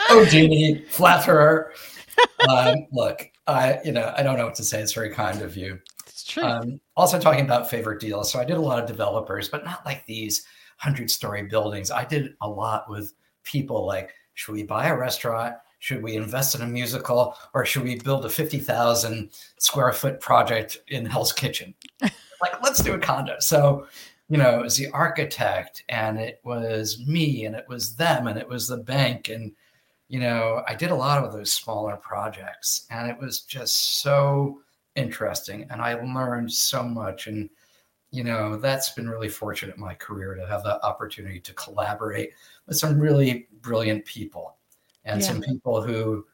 Oh 0.10 0.26
Jeannie, 0.26 0.86
flatterer 0.90 1.74
um, 2.48 2.88
look 2.92 3.30
i 3.48 3.80
you 3.84 3.92
know 3.92 4.14
i 4.16 4.24
don't 4.24 4.38
know 4.38 4.46
what 4.46 4.56
to 4.56 4.64
say. 4.64 4.80
It's 4.80 4.94
very 4.94 5.10
kind 5.10 5.42
of 5.42 5.58
you 5.58 5.80
true. 6.32 6.44
Um, 6.44 6.82
also 6.96 7.20
talking 7.20 7.46
about 7.46 7.70
favorite 7.70 8.00
deals. 8.00 8.32
So 8.32 8.40
I 8.40 8.46
did 8.46 8.58
a 8.58 8.62
lot 8.62 8.82
of 8.82 8.88
developers, 8.88 9.50
but 9.50 9.66
not 9.66 9.86
like 9.86 10.06
these 10.06 10.46
hundred 10.78 11.12
story 11.12 11.44
buildings. 11.44 11.92
I 11.92 12.06
did 12.06 12.34
a 12.42 12.50
lot 12.50 12.90
with 12.90 13.14
people 13.44 13.86
like, 13.86 14.14
should 14.34 14.54
we 14.54 14.64
buy 14.64 14.88
a 14.88 14.98
restaurant? 14.98 15.56
Should 15.80 16.04
we 16.04 16.16
invest 16.16 16.56
in 16.56 16.62
a 16.62 16.68
musical 16.68 17.36
or 17.54 17.66
should 17.66 17.84
we 17.84 17.96
build 17.96 18.26
a 18.26 18.30
50,000 18.30 19.30
square 19.58 19.94
foot 19.94 20.20
project 20.20 20.78
in 20.88 21.06
Hell's 21.06 21.34
Kitchen? 21.34 21.74
like, 22.02 22.62
let's 22.64 22.82
do 22.82 22.94
a 22.94 23.00
condo. 23.00 23.36
So, 23.40 23.88
you 24.30 24.38
know, 24.38 24.60
it 24.60 24.64
was 24.64 24.78
the 24.78 24.90
architect 24.90 25.84
and 25.90 26.20
it 26.20 26.40
was 26.44 27.04
me 27.06 27.46
and 27.46 27.56
it 27.56 27.66
was 27.68 27.96
them 27.96 28.28
and 28.28 28.38
it 28.38 28.48
was 28.48 28.68
the 28.68 28.78
bank. 28.78 29.30
And, 29.30 29.52
you 30.08 30.20
know, 30.20 30.64
I 30.68 30.76
did 30.76 30.92
a 30.92 30.96
lot 30.96 31.24
of 31.24 31.34
those 31.34 31.52
smaller 31.54 31.98
projects 31.98 32.86
and 32.90 33.10
it 33.10 33.20
was 33.20 33.42
just 33.42 34.02
so 34.02 34.62
interesting 34.96 35.68
and 35.70 35.82
I 35.82 35.94
learned 35.94 36.52
so 36.52 36.84
much. 36.84 37.28
And, 37.28 37.50
you 38.12 38.24
know, 38.24 38.58
that's 38.58 38.90
been 38.90 39.10
really 39.10 39.30
fortunate 39.30 39.76
in 39.76 39.82
my 39.82 39.94
career 39.94 40.36
to 40.36 40.46
have 40.48 40.64
the 40.64 40.84
opportunity 40.86 41.40
to 41.40 41.54
collaborate 41.54 42.32
with 42.68 42.78
some 42.78 43.00
really 43.00 43.48
brilliant 43.62 44.06
people 44.06 44.56
and 45.06 45.22
yeah. 45.22 45.28
some 45.28 45.42
people 45.42 45.82
who 45.82 46.26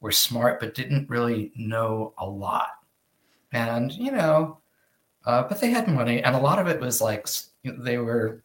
were 0.00 0.12
smart 0.12 0.60
but 0.60 0.74
didn't 0.74 1.08
really 1.08 1.52
know 1.56 2.14
a 2.18 2.26
lot. 2.26 2.68
And, 3.52 3.92
you 3.92 4.12
know, 4.12 4.58
uh, 5.24 5.42
but 5.42 5.60
they 5.60 5.70
had 5.70 5.88
money. 5.88 6.22
And 6.22 6.34
a 6.34 6.40
lot 6.40 6.58
of 6.58 6.68
it 6.68 6.80
was 6.80 7.00
like 7.00 7.26
they 7.64 7.98
were 7.98 8.42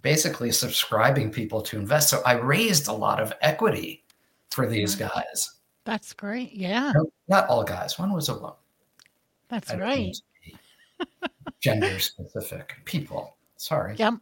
basically 0.00 0.52
subscribing 0.52 1.30
people 1.30 1.60
to 1.62 1.78
invest. 1.78 2.10
So 2.10 2.22
I 2.26 2.32
raised 2.32 2.88
a 2.88 2.92
lot 2.92 3.20
of 3.20 3.32
equity 3.40 4.04
for 4.50 4.66
these 4.66 4.94
guys. 4.94 5.50
That's 5.84 6.12
great. 6.12 6.52
Yeah. 6.52 6.92
No, 6.94 7.10
not 7.28 7.48
all 7.48 7.64
guys. 7.64 7.98
One 7.98 8.12
was 8.12 8.28
a 8.28 8.34
woman. 8.34 8.54
That's 9.52 9.74
right. 9.74 10.16
Gender 11.60 11.98
specific 11.98 12.76
people. 12.86 13.36
Sorry. 13.58 13.94
Yep. 13.98 14.14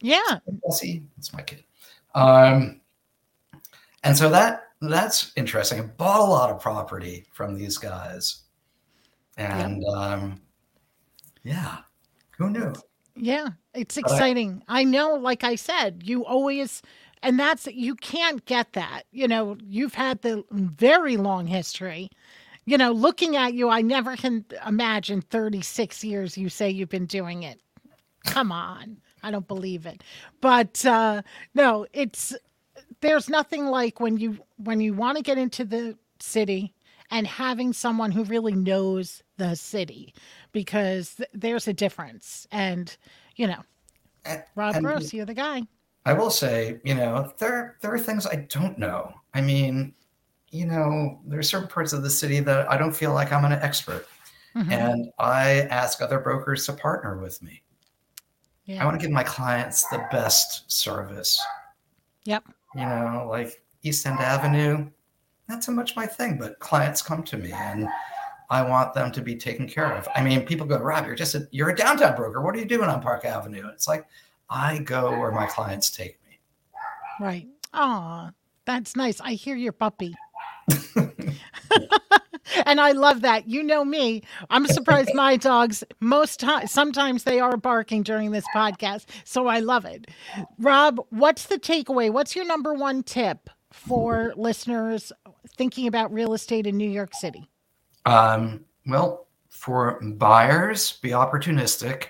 Yeah. 0.00 0.38
Bessie, 0.66 1.04
that's 1.16 1.32
my 1.32 1.42
kid. 1.42 1.62
Um, 2.16 2.80
and 4.02 4.16
so 4.16 4.28
that 4.28 4.64
that's 4.80 5.30
interesting. 5.36 5.78
I 5.78 5.82
bought 5.84 6.18
a 6.18 6.24
lot 6.24 6.50
of 6.50 6.60
property 6.60 7.26
from 7.32 7.54
these 7.54 7.78
guys, 7.78 8.42
and 9.36 9.84
yep. 9.86 9.96
um, 9.96 10.40
yeah, 11.44 11.78
who 12.36 12.50
knew? 12.50 12.74
Yeah, 13.14 13.50
it's 13.72 13.96
exciting. 13.96 14.64
I, 14.66 14.80
I 14.80 14.84
know, 14.84 15.14
like 15.14 15.44
I 15.44 15.54
said, 15.54 16.02
you 16.04 16.24
always 16.24 16.82
and 17.22 17.38
that's 17.38 17.66
you 17.66 17.94
can't 17.94 18.44
get 18.44 18.72
that 18.74 19.02
you 19.10 19.26
know 19.28 19.56
you've 19.66 19.94
had 19.94 20.22
the 20.22 20.44
very 20.50 21.16
long 21.16 21.46
history 21.46 22.10
you 22.66 22.76
know, 22.76 22.90
looking 22.90 23.36
at 23.36 23.54
you, 23.54 23.70
I 23.70 23.80
never 23.80 24.16
can 24.16 24.44
imagine 24.66 25.22
36 25.22 26.04
years 26.04 26.36
you 26.36 26.48
say 26.48 26.68
you've 26.68 26.88
been 26.88 27.06
doing 27.06 27.44
it. 27.44 27.60
Come 28.26 28.50
on. 28.50 28.98
I 29.22 29.30
don't 29.30 29.46
believe 29.48 29.86
it. 29.86 30.02
But 30.40 30.84
uh, 30.84 31.22
no, 31.54 31.86
it's 31.92 32.34
there's 33.00 33.28
nothing 33.28 33.66
like 33.66 34.00
when 34.00 34.18
you 34.18 34.38
when 34.56 34.80
you 34.80 34.94
want 34.94 35.16
to 35.16 35.22
get 35.22 35.38
into 35.38 35.64
the 35.64 35.96
city 36.18 36.74
and 37.10 37.26
having 37.26 37.72
someone 37.72 38.10
who 38.10 38.24
really 38.24 38.54
knows 38.54 39.22
the 39.36 39.54
city 39.54 40.12
because 40.52 41.14
th- 41.14 41.30
there's 41.32 41.68
a 41.68 41.72
difference. 41.72 42.46
And 42.50 42.94
you 43.36 43.46
know, 43.46 43.62
Rob 44.54 44.74
and, 44.74 44.84
Gross, 44.84 45.12
you're 45.12 45.26
the 45.26 45.34
guy. 45.34 45.62
I 46.04 46.12
will 46.12 46.30
say, 46.30 46.78
you 46.84 46.94
know, 46.94 47.32
there 47.38 47.76
there 47.80 47.92
are 47.94 47.98
things 47.98 48.26
I 48.26 48.46
don't 48.48 48.78
know. 48.78 49.12
I 49.34 49.40
mean, 49.40 49.94
you 50.50 50.66
know, 50.66 51.20
there 51.26 51.38
are 51.38 51.44
certain 51.44 51.68
parts 51.68 51.92
of 51.92 52.02
the 52.02 52.10
city 52.10 52.40
that 52.40 52.70
I 52.70 52.76
don't 52.76 52.94
feel 52.94 53.12
like 53.12 53.32
I'm 53.32 53.44
an 53.44 53.52
expert. 53.52 54.06
Mm-hmm. 54.54 54.72
And 54.72 55.10
I 55.18 55.62
ask 55.70 56.00
other 56.00 56.18
brokers 56.18 56.64
to 56.66 56.72
partner 56.72 57.18
with 57.18 57.42
me. 57.42 57.62
Yeah. 58.64 58.82
I 58.82 58.86
want 58.86 58.98
to 58.98 59.04
give 59.04 59.12
my 59.12 59.22
clients 59.22 59.86
the 59.88 60.06
best 60.10 60.70
service. 60.72 61.44
Yep. 62.24 62.44
You 62.74 62.82
know, 62.82 63.26
like 63.28 63.62
East 63.82 64.06
End 64.06 64.18
Avenue, 64.18 64.90
not 65.48 65.62
so 65.62 65.72
much 65.72 65.94
my 65.94 66.06
thing, 66.06 66.38
but 66.38 66.58
clients 66.58 67.02
come 67.02 67.22
to 67.24 67.36
me 67.36 67.52
and 67.52 67.88
I 68.50 68.62
want 68.62 68.94
them 68.94 69.12
to 69.12 69.20
be 69.20 69.36
taken 69.36 69.68
care 69.68 69.92
of. 69.92 70.08
I 70.14 70.22
mean, 70.22 70.44
people 70.44 70.66
go, 70.66 70.78
Rob, 70.78 71.06
you're 71.06 71.14
just 71.14 71.34
a, 71.34 71.46
you're 71.50 71.70
a 71.70 71.76
downtown 71.76 72.16
broker. 72.16 72.40
What 72.40 72.54
are 72.54 72.58
you 72.58 72.64
doing 72.64 72.88
on 72.88 73.00
Park 73.00 73.24
Avenue? 73.24 73.68
It's 73.72 73.86
like 73.86 74.06
I 74.50 74.78
go 74.78 75.10
where 75.10 75.32
my 75.32 75.46
clients 75.46 75.90
take 75.90 76.18
me. 76.26 76.38
Right. 77.20 77.48
Oh, 77.74 78.30
that's 78.64 78.96
nice. 78.96 79.20
I 79.20 79.32
hear 79.32 79.56
your 79.56 79.72
puppy. 79.72 80.14
and 82.66 82.80
I 82.80 82.92
love 82.92 83.22
that. 83.22 83.48
You 83.48 83.62
know 83.62 83.84
me. 83.84 84.22
I'm 84.50 84.66
surprised 84.66 85.10
my 85.14 85.36
dogs 85.36 85.84
most 86.00 86.40
times 86.40 86.70
sometimes 86.70 87.24
they 87.24 87.40
are 87.40 87.56
barking 87.56 88.02
during 88.02 88.30
this 88.30 88.44
podcast. 88.54 89.06
So 89.24 89.46
I 89.46 89.60
love 89.60 89.84
it. 89.84 90.08
Rob, 90.58 91.00
what's 91.10 91.46
the 91.46 91.58
takeaway? 91.58 92.10
What's 92.10 92.36
your 92.36 92.44
number 92.44 92.74
one 92.74 93.02
tip 93.02 93.50
for 93.72 94.32
listeners 94.36 95.12
thinking 95.56 95.86
about 95.86 96.12
real 96.12 96.34
estate 96.34 96.66
in 96.66 96.76
New 96.76 96.90
York 96.90 97.14
City? 97.14 97.48
Um, 98.04 98.64
well, 98.86 99.26
for 99.48 100.00
buyers, 100.02 100.92
be 101.02 101.10
opportunistic. 101.10 102.08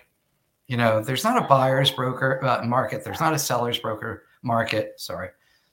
You 0.66 0.76
know, 0.76 1.00
there's 1.00 1.24
not 1.24 1.42
a 1.42 1.46
buyer's 1.46 1.90
broker 1.90 2.44
uh, 2.44 2.64
market. 2.64 3.04
There's 3.04 3.20
not 3.20 3.34
a 3.34 3.38
seller's 3.38 3.78
broker 3.78 4.24
market. 4.42 4.94
Sorry. 4.96 5.28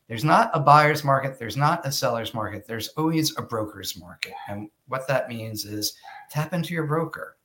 There's 0.08 0.24
not 0.24 0.52
a 0.54 0.60
buyer's 0.60 1.04
market, 1.04 1.39
there's 1.39 1.58
not 1.58 1.86
a 1.86 1.92
seller's 1.92 2.34
market, 2.34 2.68
there's 2.68 2.89
always 2.89 3.36
a 3.38 3.42
broker's 3.42 3.98
market. 3.98 4.34
And 4.50 4.70
what 4.88 5.08
that 5.08 5.30
means 5.30 5.66
is 5.66 5.94
tap 6.30 6.54
into 6.54 6.74
your 6.74 6.88
broker. 6.88 7.38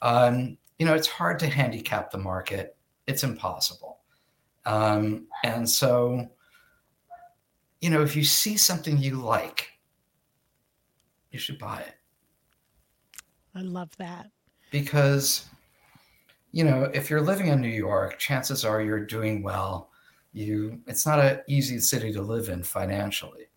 Um, 0.00 0.56
you 0.78 0.86
know, 0.86 0.94
it's 0.94 1.06
hard 1.06 1.38
to 1.40 1.46
handicap 1.46 2.10
the 2.10 2.18
market, 2.18 2.76
it's 3.06 3.22
impossible. 3.22 3.98
Um, 4.64 5.26
and 5.44 5.68
so, 5.68 6.26
you 7.80 7.90
know, 7.90 8.02
if 8.02 8.16
you 8.16 8.24
see 8.24 8.56
something 8.56 8.96
you 8.96 9.16
like, 9.16 9.68
you 11.30 11.38
should 11.38 11.58
buy 11.58 11.80
it. 11.80 11.94
I 13.54 13.60
love 13.60 13.94
that. 13.98 14.30
Because, 14.70 15.46
you 16.52 16.64
know, 16.64 16.84
if 16.94 17.10
you're 17.10 17.20
living 17.20 17.48
in 17.48 17.60
New 17.60 17.68
York, 17.68 18.18
chances 18.18 18.64
are 18.64 18.80
you're 18.80 19.04
doing 19.04 19.42
well 19.42 19.89
you 20.32 20.80
it's 20.86 21.06
not 21.06 21.18
an 21.18 21.40
easy 21.48 21.78
city 21.78 22.12
to 22.12 22.22
live 22.22 22.48
in 22.48 22.62
financially. 22.62 23.48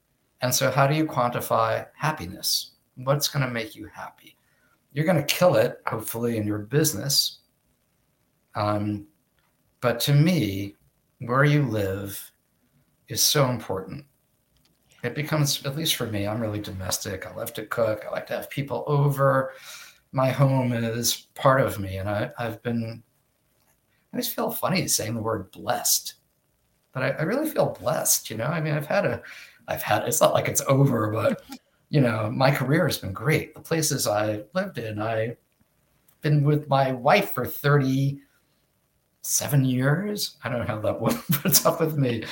And 0.42 0.54
so 0.54 0.72
how 0.72 0.88
do 0.88 0.96
you 0.96 1.06
quantify 1.06 1.88
happiness? 1.96 2.72
What's 2.96 3.28
going 3.28 3.46
to 3.46 3.52
make 3.52 3.76
you 3.76 3.88
happy? 3.88 4.38
You're 4.92 5.06
going 5.06 5.18
to 5.18 5.24
kill 5.24 5.56
it 5.56 5.82
hopefully 5.88 6.38
in 6.38 6.46
your 6.46 6.60
business. 6.60 7.40
Um, 8.56 9.08
but 9.82 10.00
to 10.02 10.14
me 10.14 10.76
where 11.20 11.44
you 11.44 11.64
live 11.64 12.32
is 13.08 13.26
so 13.26 13.50
important. 13.50 14.06
It 15.04 15.16
becomes 15.16 15.66
at 15.66 15.76
least 15.76 15.96
for 15.96 16.08
me 16.08 16.28
i'm 16.28 16.42
really 16.42 16.60
domestic. 16.60 17.26
I 17.26 17.34
love 17.34 17.54
to 17.54 17.66
cook. 17.66 18.06
I 18.08 18.12
like 18.12 18.28
to 18.28 18.34
have 18.34 18.50
people 18.50 18.84
over. 18.88 19.54
My 20.12 20.30
home 20.30 20.74
is 20.74 21.28
part 21.36 21.62
of 21.62 21.80
me 21.80 21.98
and 21.98 22.10
I, 22.10 22.32
i've 22.38 22.62
been 22.64 23.04
I 24.14 24.18
always 24.18 24.32
feel 24.32 24.52
funny 24.52 24.88
saying 24.88 25.16
the 25.16 25.22
word 25.22 25.52
blessed, 25.52 26.16
but 26.94 27.04
I, 27.04 27.10
I 27.10 27.22
really 27.24 27.50
feel 27.50 27.78
blessed. 27.80 28.30
You 28.30 28.38
know, 28.38 28.46
I 28.46 28.62
mean, 28.62 28.74
I've 28.74 28.86
had 28.86 29.06
a, 29.06 29.22
I've 29.68 29.84
had. 29.84 30.04
It's 30.04 30.22
not 30.22 30.34
like 30.34 30.48
it's 30.48 30.62
over, 30.68 31.12
but 31.12 31.44
you 31.90 32.02
know, 32.02 32.32
my 32.32 32.52
career 32.52 32.88
has 32.88 32.98
been 32.98 33.14
great. 33.14 33.54
The 33.54 33.62
places 33.62 34.08
I 34.08 34.44
lived 34.54 34.78
in, 34.78 35.00
I've 35.00 35.38
been 36.22 36.44
with 36.44 36.68
my 36.68 36.92
wife 36.92 37.32
for 37.32 37.46
thirty 37.46 38.22
seven 39.24 39.66
years. 39.66 40.38
I 40.44 40.50
don't 40.50 40.60
know 40.60 40.66
how 40.66 40.80
that 40.82 41.00
one 41.02 41.18
puts 41.32 41.66
up 41.66 41.80
with 41.80 41.98
me. 41.98 42.24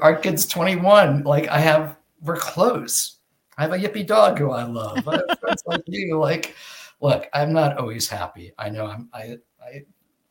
Our 0.00 0.14
kid's 0.14 0.46
21. 0.46 1.24
Like 1.24 1.48
I 1.48 1.58
have, 1.58 1.96
we're 2.20 2.36
close. 2.36 3.18
I 3.58 3.62
have 3.62 3.72
a 3.72 3.78
yippy 3.78 4.06
dog 4.06 4.38
who 4.38 4.50
I 4.52 4.64
love. 4.64 5.04
Like 5.06 5.22
you. 5.86 6.18
Like, 6.18 6.54
look, 7.00 7.28
I'm 7.32 7.52
not 7.52 7.78
always 7.78 8.08
happy. 8.08 8.52
I 8.58 8.70
know 8.70 8.86
I'm, 8.86 9.08
I, 9.12 9.38
I 9.62 9.82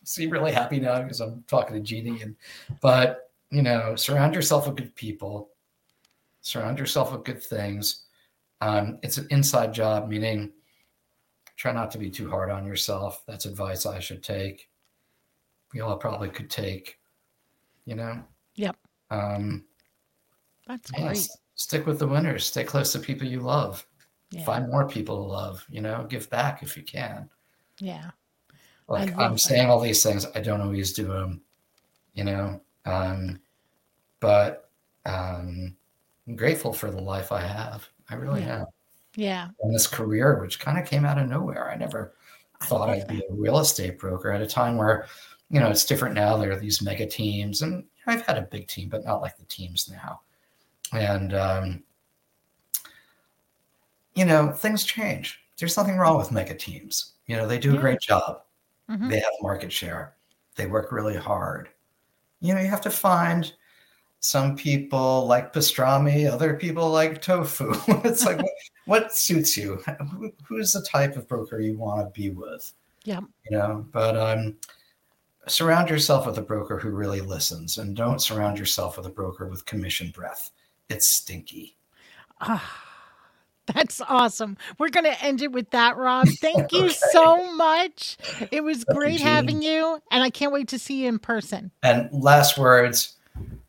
seem 0.03 0.29
really 0.29 0.51
happy 0.51 0.79
now 0.79 1.01
because 1.01 1.19
I'm 1.19 1.43
talking 1.47 1.75
to 1.75 1.81
Jeannie 1.81 2.21
and, 2.21 2.35
but 2.81 3.31
you 3.53 3.61
know, 3.61 3.95
surround 3.95 4.35
yourself 4.35 4.67
with 4.67 4.77
good 4.77 4.95
people, 4.95 5.49
surround 6.41 6.79
yourself 6.79 7.11
with 7.11 7.23
good 7.23 7.41
things. 7.41 8.05
Um, 8.61 8.99
it's 9.03 9.17
an 9.17 9.27
inside 9.29 9.73
job, 9.73 10.09
meaning 10.09 10.51
try 11.55 11.71
not 11.71 11.91
to 11.91 11.97
be 11.97 12.09
too 12.09 12.29
hard 12.29 12.49
on 12.49 12.65
yourself. 12.65 13.23
That's 13.27 13.45
advice 13.45 13.85
I 13.85 13.99
should 13.99 14.23
take 14.23 14.69
we 15.73 15.81
all 15.81 15.97
probably 15.97 16.29
could 16.29 16.49
take, 16.49 16.99
you 17.85 17.95
know? 17.95 18.23
Yep. 18.55 18.77
Um, 19.09 19.65
That's 20.67 20.91
yeah, 20.93 21.07
great. 21.07 21.27
Stick 21.55 21.85
with 21.85 21.99
the 21.99 22.07
winners. 22.07 22.45
Stay 22.45 22.63
close 22.63 22.91
to 22.93 22.99
people 22.99 23.27
you 23.27 23.39
love. 23.39 23.85
Yeah. 24.31 24.45
Find 24.45 24.69
more 24.69 24.87
people 24.87 25.17
to 25.17 25.23
love, 25.23 25.65
you 25.69 25.81
know, 25.81 26.05
give 26.09 26.29
back 26.29 26.63
if 26.63 26.77
you 26.77 26.83
can. 26.83 27.29
Yeah. 27.79 28.11
Like 28.87 29.17
I'm 29.17 29.33
that. 29.33 29.39
saying 29.39 29.69
all 29.69 29.79
these 29.79 30.03
things, 30.03 30.25
I 30.35 30.41
don't 30.41 30.61
always 30.61 30.93
do 30.93 31.05
them, 31.05 31.41
you 32.13 32.23
know, 32.23 32.61
um, 32.85 33.39
but 34.19 34.69
um, 35.05 35.75
I'm 36.27 36.35
grateful 36.35 36.73
for 36.73 36.91
the 36.91 37.01
life 37.01 37.31
I 37.31 37.41
have. 37.41 37.87
I 38.09 38.15
really 38.15 38.41
yeah. 38.41 38.61
am. 38.61 38.65
Yeah. 39.15 39.47
And 39.61 39.73
this 39.73 39.87
career, 39.87 40.39
which 40.41 40.59
kind 40.59 40.77
of 40.77 40.85
came 40.85 41.05
out 41.05 41.19
of 41.19 41.29
nowhere. 41.29 41.69
I 41.69 41.75
never 41.75 42.13
thought 42.63 42.89
I'd 42.89 43.07
be 43.07 43.19
a 43.19 43.33
real 43.33 43.59
estate 43.59 43.99
broker 43.99 44.31
at 44.31 44.41
a 44.41 44.47
time 44.47 44.77
where 44.77 45.07
you 45.53 45.59
know, 45.59 45.69
it's 45.69 45.85
different 45.85 46.15
now. 46.15 46.35
There 46.35 46.51
are 46.51 46.59
these 46.59 46.81
mega 46.81 47.05
teams, 47.05 47.61
and 47.61 47.83
I've 48.07 48.25
had 48.25 48.39
a 48.39 48.41
big 48.41 48.67
team, 48.67 48.89
but 48.89 49.05
not 49.05 49.21
like 49.21 49.37
the 49.37 49.45
teams 49.45 49.87
now. 49.87 50.21
And 50.91 51.35
um, 51.35 51.83
you 54.15 54.25
know, 54.25 54.51
things 54.51 54.83
change. 54.83 55.39
There's 55.59 55.77
nothing 55.77 55.97
wrong 55.97 56.17
with 56.17 56.31
mega 56.31 56.55
teams. 56.55 57.13
You 57.27 57.37
know, 57.37 57.47
they 57.47 57.59
do 57.59 57.75
a 57.75 57.79
great 57.79 57.99
job. 57.99 58.41
Mm-hmm. 58.89 59.09
They 59.09 59.19
have 59.19 59.31
market 59.43 59.71
share. 59.71 60.15
They 60.55 60.65
work 60.65 60.91
really 60.91 61.15
hard. 61.15 61.69
You 62.43 62.53
know, 62.53 62.61
you 62.61 62.67
have 62.67 62.81
to 62.81 62.89
find 62.89 63.51
some 64.19 64.55
people 64.55 65.25
like 65.25 65.53
pastrami, 65.53 66.29
other 66.29 66.53
people 66.55 66.89
like 66.89 67.21
tofu. 67.21 67.73
it's 68.03 68.25
like, 68.25 68.37
what, 68.85 69.03
what, 69.03 69.15
suits 69.15 69.57
you? 69.57 69.81
Who, 70.11 70.31
who's 70.45 70.73
the 70.73 70.81
type 70.81 71.15
of 71.15 71.27
broker 71.27 71.59
you 71.59 71.77
want 71.77 72.01
to 72.01 72.21
be 72.21 72.29
with? 72.29 72.73
Yeah. 73.05 73.21
You 73.49 73.57
know, 73.57 73.85
but 73.91 74.15
um, 74.17 74.55
surround 75.47 75.89
yourself 75.89 76.25
with 76.25 76.37
a 76.37 76.41
broker 76.41 76.77
who 76.77 76.89
really 76.89 77.21
listens 77.21 77.77
and 77.77 77.95
don't 77.95 78.21
surround 78.21 78.59
yourself 78.59 78.97
with 78.97 79.05
a 79.05 79.09
broker 79.09 79.47
with 79.47 79.65
commission 79.65 80.11
breath. 80.11 80.51
It's 80.89 81.17
stinky. 81.17 81.77
Ah. 82.41 82.92
That's 83.73 84.01
awesome. 84.01 84.57
We're 84.77 84.89
going 84.89 85.05
to 85.05 85.23
end 85.23 85.41
it 85.41 85.51
with 85.51 85.69
that, 85.71 85.95
Rob. 85.95 86.27
Thank 86.27 86.73
you 86.73 86.85
okay. 86.85 86.95
so 87.11 87.55
much. 87.55 88.17
It 88.51 88.63
was 88.63 88.83
great 88.83 89.21
having 89.21 89.61
you, 89.61 89.99
and 90.11 90.21
I 90.21 90.29
can't 90.29 90.51
wait 90.51 90.67
to 90.69 90.79
see 90.79 91.03
you 91.03 91.09
in 91.09 91.19
person. 91.19 91.71
And 91.81 92.09
last 92.11 92.57
words 92.57 93.15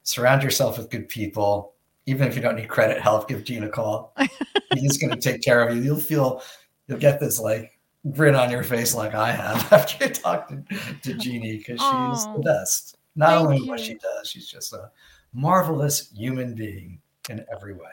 surround 0.02 0.42
yourself 0.42 0.78
with 0.78 0.90
good 0.90 1.09
people. 1.09 1.74
Even 2.07 2.26
if 2.26 2.35
you 2.35 2.42
don't 2.42 2.57
need 2.57 2.68
credit 2.68 3.00
help, 3.00 3.28
give 3.28 3.44
Gene 3.44 3.64
a 3.64 3.68
call. 3.68 4.14
He's 4.74 4.98
going 4.98 5.12
to 5.12 5.20
take 5.20 5.42
care 5.42 5.66
of 5.66 5.74
you. 5.74 5.83
You'll 5.83 5.96
feel, 5.96 6.42
you'll 6.88 6.98
get 6.98 7.20
this 7.20 7.38
like 7.38 7.78
grin 8.12 8.35
on 8.35 8.50
your 8.50 8.62
face 8.62 8.94
like 8.94 9.14
I 9.14 9.33
have 9.33 9.72
after 9.72 10.04
you 10.04 10.12
talk 10.12 10.48
to, 10.48 10.62
to 11.02 11.14
Jeannie 11.14 11.59
because 11.59 11.80
she's 11.80 12.26
the 12.35 12.42
best. 12.44 12.96
Not 13.16 13.38
only 13.38 13.59
you. 13.59 13.68
what 13.68 13.80
she 13.80 13.94
does, 13.94 14.28
she's 14.28 14.48
just 14.48 14.72
a 14.72 14.90
marvelous 15.33 16.11
human 16.14 16.54
being 16.54 17.00
in 17.30 17.44
every 17.50 17.74
way. 17.74 17.92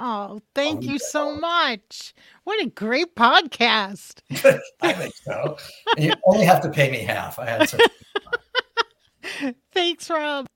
Oh, 0.00 0.40
thank 0.54 0.84
you 0.84 0.98
so 1.00 1.36
much. 1.36 2.14
What 2.44 2.62
a 2.64 2.68
great 2.68 3.16
podcast. 3.16 4.20
I 4.80 4.92
think 4.92 5.14
so. 5.16 5.58
You 5.96 6.12
only 6.24 6.44
have 6.44 6.60
to 6.62 6.70
pay 6.70 6.88
me 6.90 6.98
half. 6.98 7.38
I 7.40 7.46
had 7.46 7.68
such 7.68 7.80
Thanks, 9.72 10.08
Rob. 10.08 10.46